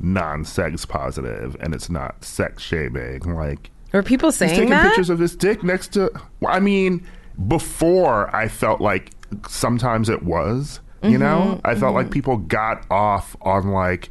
non-sex 0.00 0.84
positive 0.86 1.56
and 1.60 1.74
it's 1.74 1.88
not 1.90 2.24
sex 2.24 2.62
shaming. 2.62 3.20
Like 3.34 3.70
Were 3.92 4.02
people 4.02 4.30
he's 4.30 4.38
taking 4.38 4.70
that? 4.70 4.88
pictures 4.88 5.10
of 5.10 5.18
his 5.18 5.34
dick 5.36 5.62
next 5.62 5.88
to. 5.94 6.10
Well, 6.40 6.54
I 6.54 6.60
mean, 6.60 7.06
before 7.46 8.34
I 8.34 8.48
felt 8.48 8.80
like 8.80 9.10
sometimes 9.48 10.08
it 10.08 10.22
was. 10.22 10.80
You 11.04 11.18
know, 11.18 11.58
Mm-hmm, 11.58 11.66
I 11.66 11.74
felt 11.74 11.94
like 11.96 12.12
people 12.12 12.36
got 12.36 12.86
off 12.88 13.34
on 13.42 13.72
like, 13.72 14.10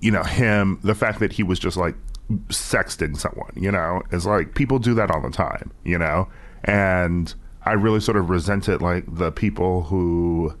you 0.00 0.12
know, 0.12 0.22
him. 0.22 0.78
The 0.84 0.94
fact 0.94 1.18
that 1.18 1.32
he 1.32 1.42
was 1.42 1.58
just 1.58 1.76
like 1.76 1.96
sexting 2.50 3.16
someone. 3.16 3.50
You 3.56 3.72
know, 3.72 4.02
is 4.12 4.26
like 4.26 4.54
people 4.54 4.78
do 4.78 4.94
that 4.94 5.10
all 5.10 5.20
the 5.20 5.30
time. 5.30 5.72
You 5.82 5.98
know, 5.98 6.28
and 6.62 7.34
I 7.64 7.72
really 7.72 8.00
sort 8.00 8.16
of 8.16 8.30
resented 8.30 8.80
like 8.80 9.04
the 9.06 9.30
people 9.32 9.84
who 9.84 10.54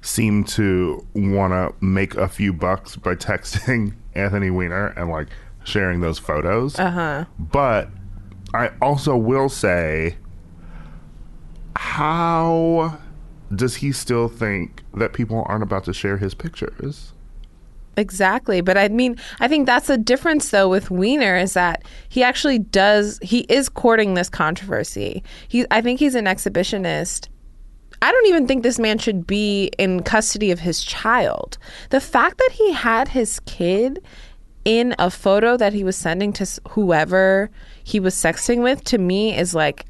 seem 0.00 0.44
to 0.44 1.04
want 1.14 1.52
to 1.52 1.74
make 1.84 2.14
a 2.14 2.28
few 2.28 2.52
bucks 2.52 2.96
by 2.96 3.14
texting 3.14 3.94
Anthony 4.14 4.50
Weiner 4.50 4.88
and 4.88 5.10
like 5.10 5.28
sharing 5.64 6.00
those 6.00 6.18
photos. 6.18 6.78
Uh 6.78 6.90
huh. 6.90 7.24
But 7.38 7.90
I 8.54 8.70
also 8.80 9.16
will 9.16 9.48
say, 9.48 10.16
how 11.76 12.98
does 13.54 13.76
he 13.76 13.92
still 13.92 14.28
think 14.28 14.82
that 14.94 15.12
people 15.12 15.44
aren't 15.46 15.62
about 15.62 15.84
to 15.84 15.92
share 15.92 16.18
his 16.18 16.34
pictures? 16.34 17.12
Exactly. 17.98 18.60
But 18.60 18.78
I 18.78 18.88
mean, 18.88 19.16
I 19.40 19.48
think 19.48 19.66
that's 19.66 19.88
the 19.88 19.98
difference 19.98 20.50
though 20.50 20.68
with 20.68 20.88
Weiner 20.88 21.36
is 21.36 21.54
that 21.54 21.84
he 22.08 22.22
actually 22.22 22.60
does 22.60 23.18
he 23.22 23.40
is 23.48 23.68
courting 23.68 24.14
this 24.14 24.28
controversy. 24.28 25.24
He 25.48 25.66
I 25.72 25.80
think 25.80 25.98
he's 25.98 26.14
an 26.14 26.26
exhibitionist. 26.26 27.28
I 28.00 28.12
don't 28.12 28.26
even 28.28 28.46
think 28.46 28.62
this 28.62 28.78
man 28.78 28.98
should 28.98 29.26
be 29.26 29.72
in 29.76 30.04
custody 30.04 30.52
of 30.52 30.60
his 30.60 30.84
child. 30.84 31.58
The 31.90 32.00
fact 32.00 32.38
that 32.38 32.50
he 32.52 32.72
had 32.72 33.08
his 33.08 33.40
kid 33.40 34.00
in 34.64 34.94
a 35.00 35.10
photo 35.10 35.56
that 35.56 35.72
he 35.72 35.82
was 35.82 35.96
sending 35.96 36.32
to 36.34 36.46
whoever 36.68 37.50
he 37.82 37.98
was 37.98 38.14
sexting 38.14 38.62
with 38.62 38.84
to 38.84 38.98
me 38.98 39.36
is 39.36 39.56
like 39.56 39.86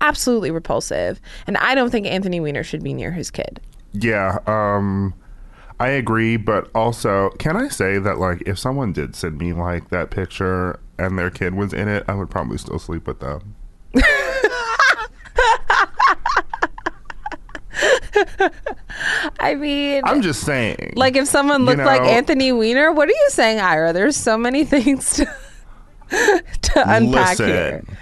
absolutely 0.00 0.50
repulsive. 0.50 1.20
And 1.46 1.56
I 1.58 1.76
don't 1.76 1.90
think 1.90 2.08
Anthony 2.08 2.40
Weiner 2.40 2.64
should 2.64 2.82
be 2.82 2.92
near 2.92 3.12
his 3.12 3.30
kid. 3.30 3.60
Yeah, 3.92 4.40
um 4.48 5.14
I 5.78 5.88
agree, 5.88 6.36
but 6.36 6.70
also 6.74 7.30
can 7.30 7.56
I 7.56 7.68
say 7.68 7.98
that 7.98 8.18
like 8.18 8.42
if 8.46 8.58
someone 8.58 8.92
did 8.92 9.14
send 9.14 9.38
me 9.38 9.52
like 9.52 9.90
that 9.90 10.10
picture 10.10 10.80
and 10.98 11.18
their 11.18 11.30
kid 11.30 11.54
was 11.54 11.72
in 11.72 11.88
it, 11.88 12.04
I 12.08 12.14
would 12.14 12.30
probably 12.30 12.58
still 12.58 12.78
sleep 12.78 13.06
with 13.06 13.20
them. 13.20 13.54
I 19.38 19.54
mean, 19.54 20.02
I'm 20.04 20.22
just 20.22 20.42
saying. 20.42 20.94
Like 20.96 21.16
if 21.16 21.28
someone 21.28 21.60
You 21.60 21.66
looked 21.66 21.84
like 21.84 22.00
Anthony 22.00 22.52
Weiner, 22.52 22.90
what 22.92 23.08
are 23.08 23.12
you 23.12 23.28
saying, 23.28 23.60
Ira? 23.60 23.92
There's 23.92 24.16
so 24.16 24.38
many 24.38 24.64
things 24.72 25.16
to 25.16 25.26
to 26.62 26.84
unpack 26.86 27.36
here. 27.36 27.82
Listen, 27.86 27.96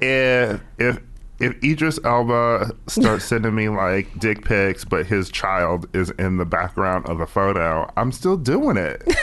if 0.00 0.60
if 0.78 1.00
if 1.40 1.62
Idris 1.64 1.98
Elba 2.04 2.72
starts 2.86 3.24
sending 3.24 3.54
me 3.54 3.68
like 3.68 4.18
dick 4.18 4.44
pics, 4.44 4.84
but 4.84 5.06
his 5.06 5.30
child 5.30 5.88
is 5.94 6.10
in 6.10 6.36
the 6.36 6.44
background 6.44 7.08
of 7.08 7.18
the 7.18 7.26
photo, 7.26 7.90
I'm 7.96 8.12
still 8.12 8.36
doing 8.36 8.76
it. 8.76 9.02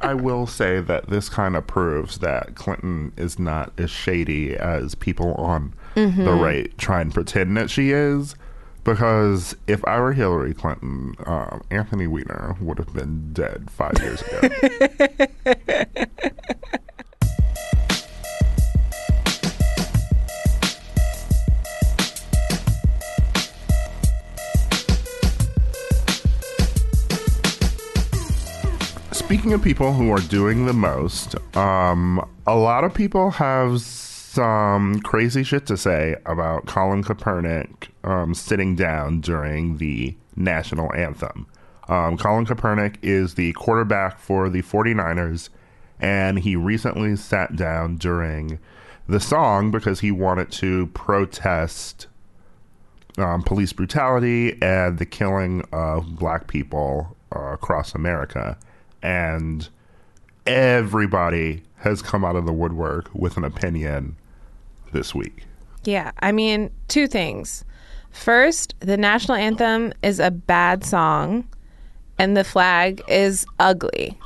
I 0.00 0.14
will 0.14 0.46
say 0.46 0.80
that 0.80 1.10
this 1.10 1.28
kind 1.28 1.56
of 1.56 1.66
proves 1.66 2.18
that 2.18 2.54
Clinton 2.54 3.12
is 3.16 3.38
not 3.38 3.72
as 3.78 3.90
shady 3.90 4.56
as 4.56 4.94
people 4.94 5.34
on 5.34 5.74
the 5.94 6.32
right 6.32 6.76
try 6.78 7.00
and 7.00 7.12
pretend 7.12 7.56
that 7.56 7.70
she 7.70 7.90
is. 7.90 8.36
Because 8.84 9.56
if 9.66 9.84
I 9.84 9.98
were 9.98 10.12
Hillary 10.12 10.54
Clinton, 10.54 11.16
um, 11.26 11.62
Anthony 11.72 12.06
Weiner 12.06 12.56
would 12.60 12.78
have 12.78 12.94
been 12.94 13.32
dead 13.32 13.68
five 13.68 13.98
years 14.00 14.22
ago. 14.22 14.48
Speaking 29.46 29.60
of 29.60 29.62
people 29.62 29.92
who 29.92 30.10
are 30.10 30.18
doing 30.18 30.66
the 30.66 30.72
most, 30.72 31.36
um, 31.56 32.28
a 32.48 32.56
lot 32.56 32.82
of 32.82 32.92
people 32.92 33.30
have 33.30 33.80
some 33.80 34.98
crazy 35.02 35.44
shit 35.44 35.66
to 35.66 35.76
say 35.76 36.16
about 36.26 36.66
Colin 36.66 37.04
Kaepernick 37.04 37.90
um, 38.02 38.34
sitting 38.34 38.74
down 38.74 39.20
during 39.20 39.76
the 39.76 40.16
national 40.34 40.92
anthem. 40.94 41.46
Um, 41.88 42.18
Colin 42.18 42.44
Kaepernick 42.44 42.96
is 43.02 43.34
the 43.34 43.52
quarterback 43.52 44.18
for 44.18 44.48
the 44.48 44.62
49ers, 44.62 45.50
and 46.00 46.40
he 46.40 46.56
recently 46.56 47.14
sat 47.14 47.54
down 47.54 47.98
during 47.98 48.58
the 49.08 49.20
song 49.20 49.70
because 49.70 50.00
he 50.00 50.10
wanted 50.10 50.50
to 50.50 50.88
protest 50.88 52.08
um, 53.16 53.44
police 53.44 53.72
brutality 53.72 54.60
and 54.60 54.98
the 54.98 55.06
killing 55.06 55.62
of 55.70 56.16
black 56.16 56.48
people 56.48 57.16
uh, 57.32 57.52
across 57.52 57.94
America. 57.94 58.58
And 59.02 59.68
everybody 60.46 61.62
has 61.76 62.02
come 62.02 62.24
out 62.24 62.36
of 62.36 62.46
the 62.46 62.52
woodwork 62.52 63.08
with 63.14 63.36
an 63.36 63.44
opinion 63.44 64.16
this 64.92 65.14
week. 65.14 65.44
Yeah, 65.84 66.12
I 66.20 66.32
mean, 66.32 66.70
two 66.88 67.06
things. 67.06 67.64
First, 68.10 68.74
the 68.80 68.96
national 68.96 69.36
anthem 69.36 69.92
is 70.02 70.18
a 70.18 70.30
bad 70.30 70.84
song, 70.84 71.46
and 72.18 72.36
the 72.36 72.44
flag 72.44 73.02
is 73.08 73.46
ugly. 73.60 74.18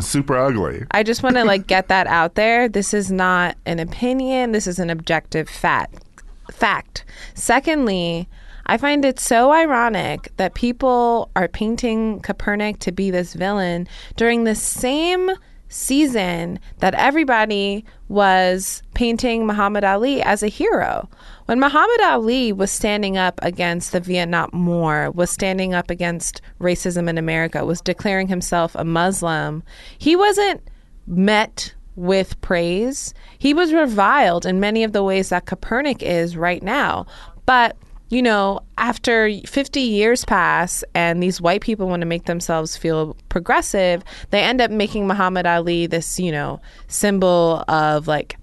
Super 0.00 0.36
ugly. 0.36 0.84
I 0.90 1.02
just 1.02 1.22
want 1.22 1.36
to 1.36 1.44
like 1.44 1.66
get 1.68 1.88
that 1.88 2.06
out 2.06 2.34
there. 2.34 2.68
This 2.68 2.94
is 2.94 3.12
not 3.12 3.56
an 3.66 3.78
opinion. 3.78 4.52
This 4.52 4.66
is 4.66 4.78
an 4.78 4.90
objective 4.90 5.48
fact. 5.48 6.02
Fact. 6.50 7.04
Secondly, 7.34 8.28
I 8.66 8.76
find 8.76 9.04
it 9.04 9.20
so 9.20 9.52
ironic 9.52 10.32
that 10.36 10.54
people 10.54 11.30
are 11.36 11.48
painting 11.48 12.20
Kaepernick 12.20 12.78
to 12.80 12.92
be 12.92 13.10
this 13.10 13.34
villain 13.34 13.86
during 14.16 14.44
the 14.44 14.54
same 14.54 15.30
season 15.68 16.58
that 16.78 16.94
everybody 16.94 17.84
was 18.08 18.82
painting 18.94 19.44
Muhammad 19.46 19.82
Ali 19.82 20.22
as 20.22 20.42
a 20.42 20.48
hero. 20.48 21.08
When 21.46 21.58
Muhammad 21.58 22.00
Ali 22.00 22.52
was 22.52 22.70
standing 22.70 23.16
up 23.16 23.40
against 23.42 23.92
the 23.92 24.00
Vietnam 24.00 24.50
War, 24.66 25.10
was 25.10 25.30
standing 25.30 25.74
up 25.74 25.90
against 25.90 26.40
racism 26.60 27.08
in 27.08 27.18
America, 27.18 27.64
was 27.64 27.80
declaring 27.80 28.28
himself 28.28 28.74
a 28.76 28.84
Muslim, 28.84 29.62
he 29.98 30.14
wasn't 30.14 30.62
met 31.06 31.74
with 31.96 32.40
praise. 32.40 33.12
He 33.38 33.52
was 33.52 33.72
reviled 33.72 34.46
in 34.46 34.60
many 34.60 34.84
of 34.84 34.92
the 34.92 35.02
ways 35.02 35.28
that 35.30 35.46
Kaepernick 35.46 36.02
is 36.02 36.36
right 36.36 36.62
now. 36.62 37.06
But 37.46 37.76
you 38.14 38.22
know, 38.22 38.60
after 38.78 39.28
50 39.44 39.80
years 39.80 40.24
pass 40.24 40.84
and 40.94 41.20
these 41.20 41.40
white 41.40 41.62
people 41.62 41.88
want 41.88 42.00
to 42.00 42.06
make 42.06 42.26
themselves 42.26 42.76
feel 42.76 43.16
progressive, 43.28 44.04
they 44.30 44.40
end 44.40 44.60
up 44.60 44.70
making 44.70 45.08
Muhammad 45.08 45.46
Ali 45.46 45.86
this, 45.86 46.20
you 46.20 46.30
know, 46.30 46.60
symbol 46.86 47.64
of 47.66 48.06
like 48.06 48.38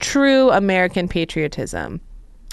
true 0.00 0.50
American 0.50 1.08
patriotism. 1.08 2.00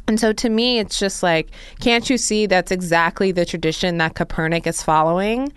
And 0.06 0.19
so 0.19 0.34
to 0.34 0.50
me, 0.50 0.80
it's 0.80 1.00
just 1.00 1.24
like, 1.24 1.50
can't 1.80 2.10
you 2.10 2.17
see 2.17 2.45
that's 2.45 2.74
exactly 2.74 3.32
the 3.32 3.45
tradition 3.45 3.98
that 4.00 4.15
Kaepernick 4.15 4.67
is 4.67 4.84
following 4.84 5.54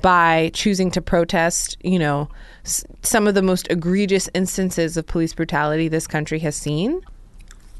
by 0.00 0.50
choosing 0.54 0.90
to 0.92 1.02
protest, 1.02 1.76
you 1.82 1.98
know, 1.98 2.30
s- 2.64 2.86
some 3.02 3.26
of 3.26 3.34
the 3.34 3.42
most 3.42 3.66
egregious 3.68 4.30
instances 4.32 4.96
of 4.96 5.06
police 5.06 5.34
brutality 5.34 5.88
this 5.88 6.06
country 6.06 6.38
has 6.38 6.56
seen? 6.56 7.02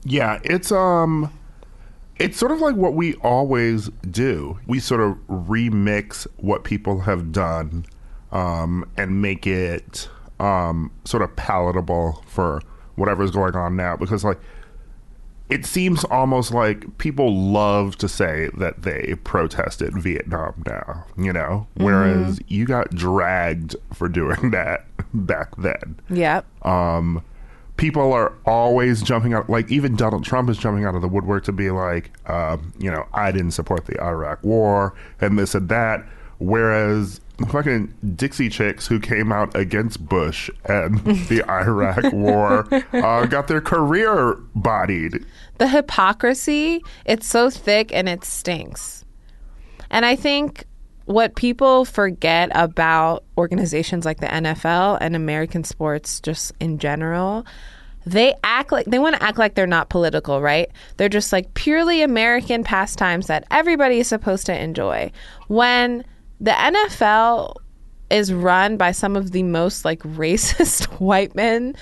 Yeah, 0.05 0.39
it's 0.45 0.71
um 0.71 1.33
it's 2.19 2.39
sort 2.39 2.53
of 2.53 2.61
like 2.61 2.75
what 2.75 2.95
we 2.95 3.15
always 3.17 3.91
do. 4.11 4.59
We 4.67 4.81
sort 4.81 5.01
of 5.01 5.17
remix 5.29 6.27
what 6.37 6.65
people 6.65 7.01
have 7.01 7.33
done 7.33 7.87
um, 8.33 8.89
and 8.97 9.23
make 9.23 9.47
it 9.47 10.09
um, 10.41 10.91
sort 11.05 11.23
of 11.23 11.35
palatable 11.37 12.25
for 12.27 12.61
whatever's 12.97 13.31
going 13.31 13.55
on 13.55 13.77
now. 13.77 13.97
Because, 13.97 14.25
like, 14.25 14.41
it 15.49 15.65
seems 15.65 16.05
almost 16.05 16.53
like 16.53 16.99
people 16.99 17.35
love 17.35 17.97
to 17.99 18.09
say 18.09 18.51
that 18.59 18.83
they 18.83 19.15
protested 19.25 19.95
Vietnam 19.95 20.63
now, 20.67 21.07
you 21.17 21.33
know, 21.33 21.67
whereas 21.75 22.39
you 22.49 22.67
got 22.67 22.91
dragged 22.91 23.75
for 23.95 24.09
doing 24.09 24.51
that 24.51 24.85
back 25.15 25.57
then. 25.57 25.99
Yep. 26.11 26.67
Um, 26.67 27.23
people 27.79 28.13
are 28.13 28.35
always 28.45 29.01
jumping 29.03 29.33
out, 29.33 29.49
like 29.49 29.71
even 29.71 29.97
Donald 29.97 30.25
Trump 30.25 30.51
is 30.51 30.59
jumping 30.59 30.85
out 30.85 30.95
of 30.95 31.01
the 31.01 31.09
woodwork 31.09 31.45
to 31.45 31.53
be 31.53 31.71
like, 31.71 32.11
um, 32.29 32.75
you 32.79 32.91
know, 32.91 33.07
I 33.15 33.33
didn't 33.33 33.53
support 33.53 33.87
the 33.87 33.99
Iraq 34.03 34.45
War 34.45 34.95
and 35.21 35.39
this 35.39 35.55
and 35.55 35.69
that, 35.71 36.05
whereas 36.39 37.21
fucking 37.51 37.95
Dixie 38.17 38.49
chicks 38.49 38.87
who 38.89 38.99
came 38.99 39.31
out 39.31 39.55
against 39.57 40.05
Bush 40.07 40.51
and 40.65 40.99
the 41.29 41.43
Iraq 41.49 42.13
War 42.13 42.67
uh, 42.93 43.27
got 43.27 43.47
their 43.49 43.61
career 43.61 44.35
bodied. 44.57 45.25
the 45.59 45.69
hypocrisy 45.69 46.83
it's 47.05 47.27
so 47.27 47.49
thick 47.49 47.93
and 47.95 48.09
it 48.09 48.25
stinks 48.25 49.05
and 49.91 50.05
i 50.05 50.15
think 50.17 50.65
what 51.09 51.35
people 51.37 51.85
forget 51.87 52.51
about 52.55 53.25
organizations 53.39 54.05
like 54.05 54.21
the 54.21 54.27
nfl 54.27 54.99
and 55.01 55.17
american 55.17 55.65
sports 55.65 56.21
just 56.21 56.53
in 56.61 56.79
general 56.79 57.47
they 58.05 58.35
act 58.45 58.73
like 58.73 58.87
they 58.87 58.99
want 58.99 59.17
to 59.17 59.23
act 59.23 59.39
like 59.39 59.55
they're 59.55 59.67
not 59.67 59.91
political 59.91 60.41
right? 60.41 60.71
They're 60.97 61.09
just 61.09 61.33
like 61.33 61.53
purely 61.55 62.03
american 62.03 62.65
pastimes 62.65 63.27
that 63.27 63.45
everybody 63.51 64.01
is 64.01 64.09
supposed 64.09 64.47
to 64.47 64.59
enjoy. 64.59 65.13
When 65.49 66.05
the 66.41 66.53
nfl 66.53 67.55
is 68.11 68.33
run 68.33 68.77
by 68.77 68.93
some 68.93 69.17
of 69.17 69.33
the 69.33 69.43
most 69.43 69.85
like 69.85 70.01
racist 70.03 70.85
white 71.01 71.35
men 71.35 71.77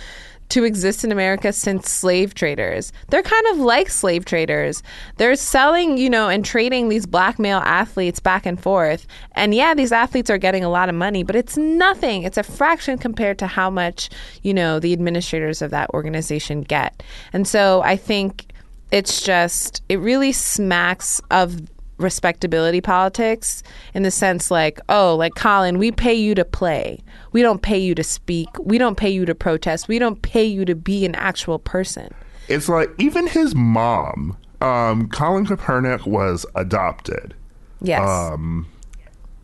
to 0.48 0.64
exist 0.64 1.04
in 1.04 1.12
America 1.12 1.52
since 1.52 1.90
slave 1.90 2.34
traders. 2.34 2.92
They're 3.08 3.22
kind 3.22 3.46
of 3.48 3.58
like 3.58 3.88
slave 3.88 4.24
traders. 4.24 4.82
They're 5.16 5.36
selling, 5.36 5.98
you 5.98 6.08
know, 6.08 6.28
and 6.28 6.44
trading 6.44 6.88
these 6.88 7.06
black 7.06 7.38
male 7.38 7.58
athletes 7.58 8.20
back 8.20 8.46
and 8.46 8.60
forth. 8.60 9.06
And 9.32 9.54
yeah, 9.54 9.74
these 9.74 9.92
athletes 9.92 10.30
are 10.30 10.38
getting 10.38 10.64
a 10.64 10.68
lot 10.68 10.88
of 10.88 10.94
money, 10.94 11.22
but 11.22 11.36
it's 11.36 11.56
nothing. 11.56 12.22
It's 12.22 12.38
a 12.38 12.42
fraction 12.42 12.98
compared 12.98 13.38
to 13.40 13.46
how 13.46 13.70
much, 13.70 14.08
you 14.42 14.54
know, 14.54 14.78
the 14.78 14.92
administrators 14.92 15.62
of 15.62 15.70
that 15.70 15.90
organization 15.90 16.62
get. 16.62 17.02
And 17.32 17.46
so 17.46 17.82
I 17.82 17.96
think 17.96 18.46
it's 18.92 19.22
just, 19.22 19.82
it 19.88 19.98
really 19.98 20.32
smacks 20.32 21.20
of 21.30 21.60
respectability 21.98 22.80
politics 22.80 23.62
in 23.94 24.02
the 24.02 24.10
sense 24.10 24.50
like, 24.50 24.80
oh, 24.88 25.16
like 25.16 25.34
Colin, 25.34 25.78
we 25.78 25.90
pay 25.90 26.14
you 26.14 26.34
to 26.34 26.44
play. 26.44 27.00
We 27.32 27.42
don't 27.42 27.62
pay 27.62 27.78
you 27.78 27.94
to 27.94 28.04
speak. 28.04 28.48
We 28.60 28.78
don't 28.78 28.96
pay 28.96 29.10
you 29.10 29.24
to 29.24 29.34
protest. 29.34 29.88
We 29.88 29.98
don't 29.98 30.20
pay 30.22 30.44
you 30.44 30.64
to 30.64 30.74
be 30.74 31.04
an 31.04 31.14
actual 31.14 31.58
person. 31.58 32.12
It's 32.48 32.68
like 32.68 32.90
even 32.98 33.26
his 33.26 33.54
mom, 33.54 34.36
um, 34.60 35.08
Colin 35.08 35.46
Kaepernick, 35.46 36.06
was 36.06 36.46
adopted. 36.54 37.34
Yes. 37.80 38.08
Um, 38.08 38.66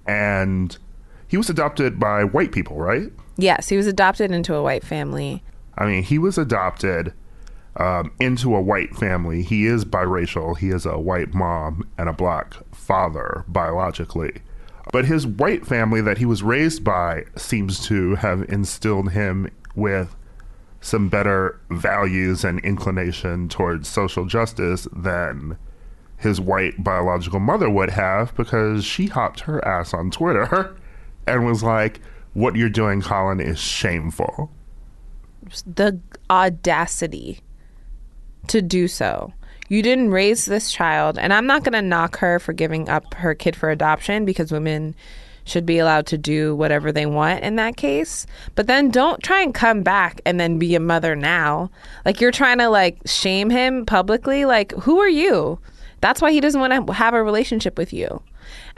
and 0.06 0.76
he 1.28 1.36
was 1.36 1.48
adopted 1.50 1.98
by 1.98 2.24
white 2.24 2.52
people, 2.52 2.76
right? 2.76 3.10
yes, 3.36 3.68
he 3.68 3.76
was 3.76 3.86
adopted 3.86 4.30
into 4.30 4.54
a 4.54 4.62
white 4.62 4.84
family. 4.84 5.42
I 5.76 5.86
mean, 5.86 6.02
he 6.02 6.18
was 6.18 6.38
adopted 6.38 7.12
um, 7.76 8.12
into 8.20 8.54
a 8.54 8.60
white 8.60 8.94
family. 8.94 9.42
He 9.42 9.66
is 9.66 9.84
biracial. 9.84 10.56
He 10.56 10.70
is 10.70 10.86
a 10.86 10.98
white 10.98 11.34
mom 11.34 11.88
and 11.96 12.08
a 12.08 12.12
black 12.12 12.54
father 12.74 13.44
biologically. 13.48 14.42
But 14.92 15.06
his 15.06 15.26
white 15.26 15.66
family 15.66 16.00
that 16.00 16.18
he 16.18 16.26
was 16.26 16.42
raised 16.42 16.84
by 16.84 17.24
seems 17.36 17.84
to 17.86 18.16
have 18.16 18.42
instilled 18.48 19.12
him 19.12 19.50
with 19.74 20.14
some 20.80 21.08
better 21.08 21.60
values 21.70 22.44
and 22.44 22.58
inclination 22.60 23.48
towards 23.48 23.88
social 23.88 24.26
justice 24.26 24.88
than 24.92 25.56
his 26.18 26.40
white 26.40 26.82
biological 26.82 27.40
mother 27.40 27.70
would 27.70 27.90
have 27.90 28.34
because 28.36 28.84
she 28.84 29.06
hopped 29.06 29.40
her 29.40 29.64
ass 29.66 29.94
on 29.94 30.10
Twitter 30.10 30.76
and 31.26 31.46
was 31.46 31.62
like, 31.62 32.00
What 32.34 32.56
you're 32.56 32.68
doing, 32.68 33.00
Colin, 33.00 33.40
is 33.40 33.58
shameful. 33.58 34.50
The 35.66 36.00
audacity 36.28 37.40
to 38.48 38.62
do 38.62 38.88
so. 38.88 39.32
You 39.68 39.82
didn't 39.82 40.10
raise 40.10 40.44
this 40.44 40.70
child, 40.70 41.18
and 41.18 41.32
I'm 41.32 41.46
not 41.46 41.64
going 41.64 41.72
to 41.72 41.82
knock 41.82 42.18
her 42.18 42.38
for 42.38 42.52
giving 42.52 42.88
up 42.88 43.14
her 43.14 43.34
kid 43.34 43.56
for 43.56 43.70
adoption 43.70 44.24
because 44.24 44.52
women 44.52 44.94
should 45.44 45.66
be 45.66 45.78
allowed 45.78 46.06
to 46.06 46.18
do 46.18 46.54
whatever 46.54 46.92
they 46.92 47.06
want 47.06 47.42
in 47.42 47.56
that 47.56 47.76
case. 47.76 48.26
But 48.54 48.66
then 48.66 48.90
don't 48.90 49.22
try 49.22 49.42
and 49.42 49.54
come 49.54 49.82
back 49.82 50.20
and 50.24 50.38
then 50.38 50.58
be 50.58 50.74
a 50.74 50.80
mother 50.80 51.16
now. 51.16 51.70
Like 52.04 52.20
you're 52.20 52.30
trying 52.30 52.58
to 52.58 52.68
like 52.68 52.98
shame 53.06 53.50
him 53.50 53.86
publicly. 53.86 54.44
Like 54.44 54.72
who 54.72 55.00
are 55.00 55.08
you? 55.08 55.58
That's 56.00 56.20
why 56.20 56.32
he 56.32 56.40
doesn't 56.40 56.60
want 56.60 56.86
to 56.86 56.92
have 56.92 57.14
a 57.14 57.22
relationship 57.22 57.78
with 57.78 57.92
you. 57.92 58.22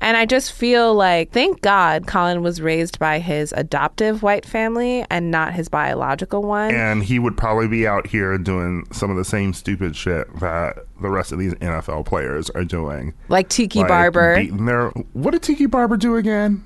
And 0.01 0.17
I 0.17 0.27
just 0.27 0.53
feel 0.53 0.93
like, 0.95 1.31
thank 1.33 1.61
God 1.63 2.07
Colin 2.07 2.43
was 2.43 2.61
raised 2.61 2.99
by 2.99 3.21
his 3.21 3.53
adoptive 3.57 4.23
white 4.23 4.45
family 4.45 5.05
and 5.09 5.31
not 5.31 5.55
his 5.55 5.69
biological 5.69 6.43
one. 6.43 6.75
and 6.75 7.03
he 7.03 7.19
would 7.19 7.37
probably 7.37 7.69
be 7.69 7.87
out 7.87 8.07
here 8.07 8.37
doing 8.37 8.87
some 8.93 9.11
of 9.11 9.17
the 9.17 9.25
same 9.25 9.53
stupid 9.55 9.97
shit 9.97 10.27
that 10.41 10.79
the 11.01 11.09
rest 11.11 11.33
of 11.33 11.39
these 11.39 11.55
NFL 11.55 12.05
players 12.07 12.51
are 12.51 12.65
doing. 12.65 13.15
like 13.29 13.49
Tiki 13.49 13.79
Like, 13.81 13.89
Barber. 13.89 14.37
beating 14.37 14.67
their 14.67 14.89
what 15.15 15.31
did 15.31 15.43
Tiki 15.43 15.67
Barber 15.67 15.97
do 15.97 16.17
again? 16.17 16.65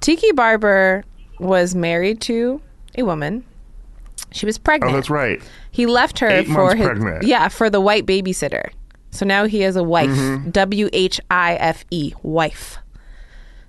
Tiki 0.00 0.32
Barber 0.32 1.04
was 1.38 1.74
married 1.74 2.20
to 2.22 2.60
a 2.96 3.02
woman. 3.02 3.44
She 4.32 4.46
was 4.46 4.56
oh, 4.58 4.62
pregnant. 4.64 4.92
Oh, 4.92 4.96
that's 4.96 5.10
right. 5.10 5.42
He 5.70 5.86
left 5.86 6.18
her 6.20 6.28
Eight 6.28 6.46
for 6.46 6.74
his 6.74 6.86
pregnant. 6.86 7.24
yeah 7.24 7.48
for 7.48 7.68
the 7.68 7.80
white 7.80 8.06
babysitter. 8.06 8.70
So 9.12 9.24
now 9.24 9.44
he 9.46 9.60
has 9.60 9.76
a 9.76 9.82
wife. 9.82 10.10
Mm-hmm. 10.10 10.50
W 10.50 10.88
H 10.92 11.20
I 11.30 11.54
F 11.56 11.84
E 11.90 12.12
wife. 12.22 12.78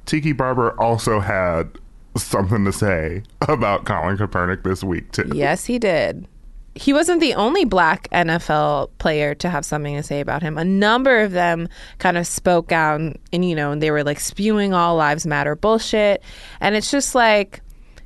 Tiki 0.05 0.31
Barber 0.31 0.79
also 0.81 1.19
had 1.19 1.69
something 2.17 2.65
to 2.65 2.71
say 2.71 3.23
about 3.41 3.85
Colin 3.85 4.17
Kaepernick 4.17 4.63
this 4.63 4.83
week 4.83 5.11
too. 5.11 5.29
Yes, 5.33 5.65
he 5.65 5.79
did. 5.79 6.27
He 6.75 6.91
wasn't 6.91 7.21
the 7.21 7.35
only 7.35 7.65
black 7.65 8.09
NFL 8.09 8.89
player 8.97 9.35
to 9.35 9.49
have 9.49 9.63
something 9.63 9.95
to 9.95 10.01
say 10.01 10.21
about 10.21 10.41
him. 10.41 10.57
A 10.57 10.65
number 10.65 11.19
of 11.19 11.31
them 11.31 11.69
kind 11.99 12.17
of 12.17 12.25
spoke 12.25 12.71
out 12.71 12.99
and, 12.99 13.19
and 13.31 13.47
you 13.47 13.55
know, 13.55 13.75
they 13.75 13.91
were 13.91 14.03
like 14.03 14.19
spewing 14.19 14.73
all 14.73 14.95
lives 14.95 15.27
matter 15.27 15.55
bullshit. 15.55 16.23
And 16.61 16.73
it's 16.75 16.89
just 16.89 17.13
like 17.13 17.61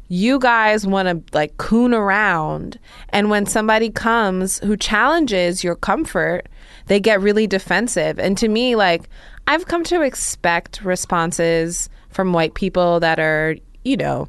you 0.09 0.37
guys 0.39 0.85
want 0.85 1.07
to 1.07 1.35
like 1.35 1.55
coon 1.57 1.93
around 1.93 2.77
and 3.09 3.29
when 3.29 3.45
somebody 3.45 3.89
comes 3.89 4.59
who 4.59 4.75
challenges 4.75 5.63
your 5.63 5.75
comfort, 5.75 6.47
they 6.87 6.99
get 6.99 7.21
really 7.21 7.47
defensive. 7.47 8.19
And 8.19 8.37
to 8.37 8.47
me 8.47 8.75
like 8.75 9.09
I've 9.47 9.67
come 9.67 9.83
to 9.85 10.01
expect 10.01 10.83
responses 10.83 11.89
from 12.09 12.33
white 12.33 12.53
people 12.53 12.99
that 12.99 13.19
are, 13.19 13.55
you 13.85 13.95
know, 13.95 14.27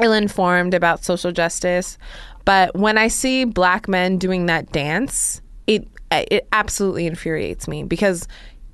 ill 0.00 0.12
informed 0.12 0.72
about 0.74 1.04
social 1.04 1.32
justice. 1.32 1.98
But 2.44 2.74
when 2.74 2.96
I 2.98 3.08
see 3.08 3.44
black 3.44 3.88
men 3.88 4.18
doing 4.18 4.46
that 4.46 4.72
dance, 4.72 5.42
it 5.66 5.86
it 6.10 6.46
absolutely 6.52 7.06
infuriates 7.06 7.68
me 7.68 7.84
because 7.84 8.26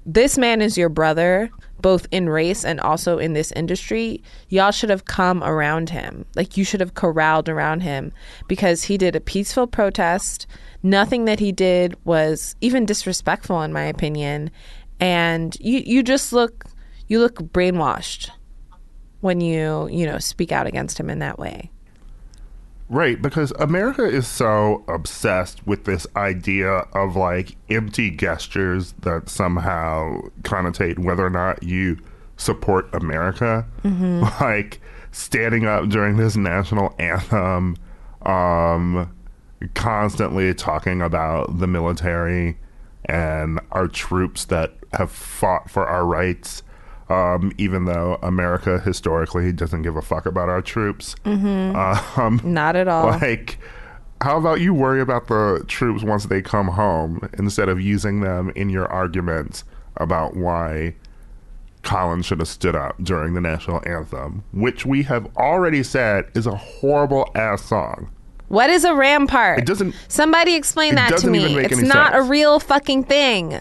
this 0.07 0.39
man 0.39 0.63
is 0.63 0.79
your 0.79 0.89
brother, 0.89 1.51
both 1.81 2.07
in 2.11 2.29
race 2.29 2.65
and 2.65 2.81
also 2.81 3.19
in 3.19 3.33
this 3.33 3.53
industry. 3.53 4.23
Y'all 4.49 4.71
should 4.71 4.91
have 4.91 5.05
come 5.05 5.43
around 5.43 5.91
him. 5.91 6.25
Like 6.35 6.57
you 6.57 6.65
should 6.65 6.81
have 6.81 6.95
corralled 6.95 7.49
around 7.49 7.81
him 7.81 8.13
because 8.47 8.85
he 8.85 8.99
did 8.99 9.17
a 9.17 9.21
peaceful 9.21 9.67
protest. 9.67 10.47
Nothing 10.83 11.25
that 11.27 11.41
he 11.41 11.53
did 11.53 11.97
was 12.05 12.57
even 12.61 12.87
disrespectful 12.87 13.63
in 13.63 13.73
my 13.73 13.85
opinion. 13.85 14.51
And 15.01 15.57
you 15.61 15.83
you 15.85 16.03
just 16.03 16.33
look 16.33 16.65
you 17.07 17.21
look 17.21 17.37
brainwashed 17.37 18.31
when 19.21 19.41
you 19.41 19.89
you 19.91 20.07
know 20.07 20.19
speak 20.19 20.53
out 20.53 20.67
against 20.67 20.99
him 20.99 21.11
in 21.11 21.19
that 21.21 21.39
way 21.39 21.71
Right, 22.91 23.21
because 23.21 23.53
America 23.59 24.05
is 24.05 24.27
so 24.27 24.83
obsessed 24.89 25.67
with 25.67 25.85
this 25.85 26.07
idea 26.17 26.71
of 26.95 27.17
like 27.17 27.57
empty 27.69 28.11
gestures 28.11 28.93
that 29.03 29.29
somehow 29.29 30.23
connotate 30.43 30.99
whether 30.99 31.27
or 31.27 31.31
not 31.31 31.63
you 31.63 31.99
support 32.37 32.89
America. 32.95 33.67
Like 34.41 34.81
standing 35.11 35.67
up 35.67 35.89
during 35.89 36.17
this 36.17 36.37
national 36.37 36.95
anthem, 36.99 37.77
um, 38.23 39.15
constantly 39.75 40.55
talking 40.55 41.03
about 41.03 41.59
the 41.59 41.67
military 41.67 42.59
and 43.05 43.61
our 43.73 43.89
troops 43.89 44.45
that 44.47 44.75
have 44.93 45.11
fought 45.11 45.71
for 45.71 45.87
our 45.87 46.07
rights. 46.07 46.63
Um, 47.11 47.53
even 47.57 47.87
though 47.87 48.19
America 48.23 48.79
historically 48.81 49.51
doesn't 49.53 49.81
give 49.83 49.97
a 49.97 50.03
fuck 50.03 50.27
about 50.27 50.49
our 50.51 50.61
troops. 50.61 51.15
Um, 51.25 52.41
not 52.45 52.77
at 52.77 52.87
all 52.89 53.07
like, 53.07 53.59
how 54.21 54.37
about 54.37 54.61
you 54.61 54.75
worry 54.75 55.01
about 55.01 55.29
the 55.29 55.65
troops 55.69 56.03
once 56.03 56.25
they 56.27 56.43
come 56.43 56.69
home 56.69 57.27
instead 57.39 57.69
of 57.69 57.81
using 57.81 58.21
them 58.21 58.51
in 58.57 58.69
your 58.69 58.87
arguments 58.89 59.65
about 59.97 60.37
why 60.37 60.95
Colin 61.83 62.21
should 62.23 62.41
have 62.41 62.49
stood 62.49 62.75
up 62.77 62.97
during 63.03 63.33
the 63.35 63.41
national 63.41 63.81
anthem, 63.89 64.45
which 64.53 64.85
we 64.85 65.05
have 65.05 65.27
already 65.37 65.83
said 65.83 66.27
is 66.35 66.47
a 66.47 66.57
horrible 66.57 67.31
ass 67.35 67.63
song. 67.65 68.11
What 68.49 68.69
is 68.71 68.85
a 68.85 68.95
rampart? 68.95 69.61
It 69.61 69.67
doesn't- 69.67 69.95
Somebody 70.09 70.55
explain 70.57 70.95
that 70.97 71.17
to 71.19 71.31
me. 71.31 71.57
it's 71.59 71.79
not 71.81 72.13
sense. 72.13 72.27
a 72.27 72.29
real 72.29 72.61
fucking 72.61 73.05
thing. 73.05 73.61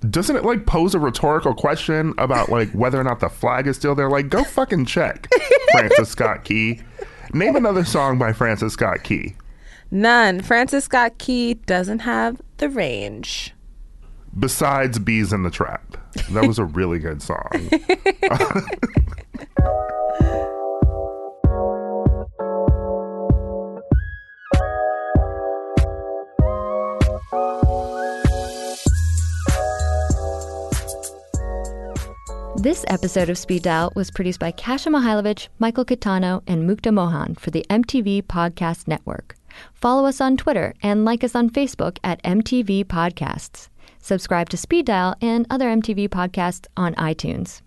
Doesn't 0.00 0.36
it 0.36 0.44
like 0.44 0.66
pose 0.66 0.94
a 0.94 0.98
rhetorical 0.98 1.54
question 1.54 2.14
about 2.18 2.48
like 2.48 2.70
whether 2.72 3.00
or 3.00 3.04
not 3.04 3.20
the 3.20 3.28
flag 3.28 3.66
is 3.66 3.76
still 3.76 3.94
there? 3.94 4.10
Like, 4.10 4.28
go 4.28 4.44
fucking 4.44 4.86
check. 4.86 5.28
Francis 5.72 6.10
Scott 6.10 6.44
Key. 6.44 6.80
Name 7.32 7.56
another 7.56 7.84
song 7.84 8.18
by 8.18 8.32
Francis 8.32 8.74
Scott 8.74 9.02
Key. 9.02 9.34
None. 9.90 10.42
Francis 10.42 10.84
Scott 10.84 11.18
Key 11.18 11.54
doesn't 11.54 12.00
have 12.00 12.40
the 12.58 12.68
range. 12.68 13.54
Besides 14.38 14.98
Beez 14.98 15.32
in 15.32 15.42
the 15.42 15.50
Trap. 15.50 15.96
That 16.30 16.46
was 16.46 16.58
a 16.58 16.64
really 16.64 16.98
good 16.98 17.22
song. 17.22 17.48
This 32.58 32.84
episode 32.88 33.28
of 33.28 33.38
Speed 33.38 33.62
Dial 33.62 33.92
was 33.94 34.10
produced 34.10 34.40
by 34.40 34.50
Kasia 34.50 34.88
Mihailovich, 34.90 35.48
Michael 35.58 35.84
Kitano, 35.84 36.42
and 36.46 36.68
Mukta 36.68 36.92
Mohan 36.92 37.34
for 37.34 37.50
the 37.50 37.64
MTV 37.68 38.22
Podcast 38.22 38.88
Network. 38.88 39.36
Follow 39.74 40.06
us 40.08 40.20
on 40.20 40.36
Twitter 40.36 40.74
and 40.82 41.04
like 41.04 41.22
us 41.22 41.34
on 41.36 41.50
Facebook 41.50 41.98
at 42.02 42.20
MTV 42.24 42.86
Podcasts. 42.86 43.68
Subscribe 44.00 44.48
to 44.48 44.56
Speed 44.56 44.86
Dial 44.86 45.14
and 45.20 45.46
other 45.50 45.68
MTV 45.68 46.08
podcasts 46.08 46.66
on 46.76 46.94
iTunes. 46.94 47.60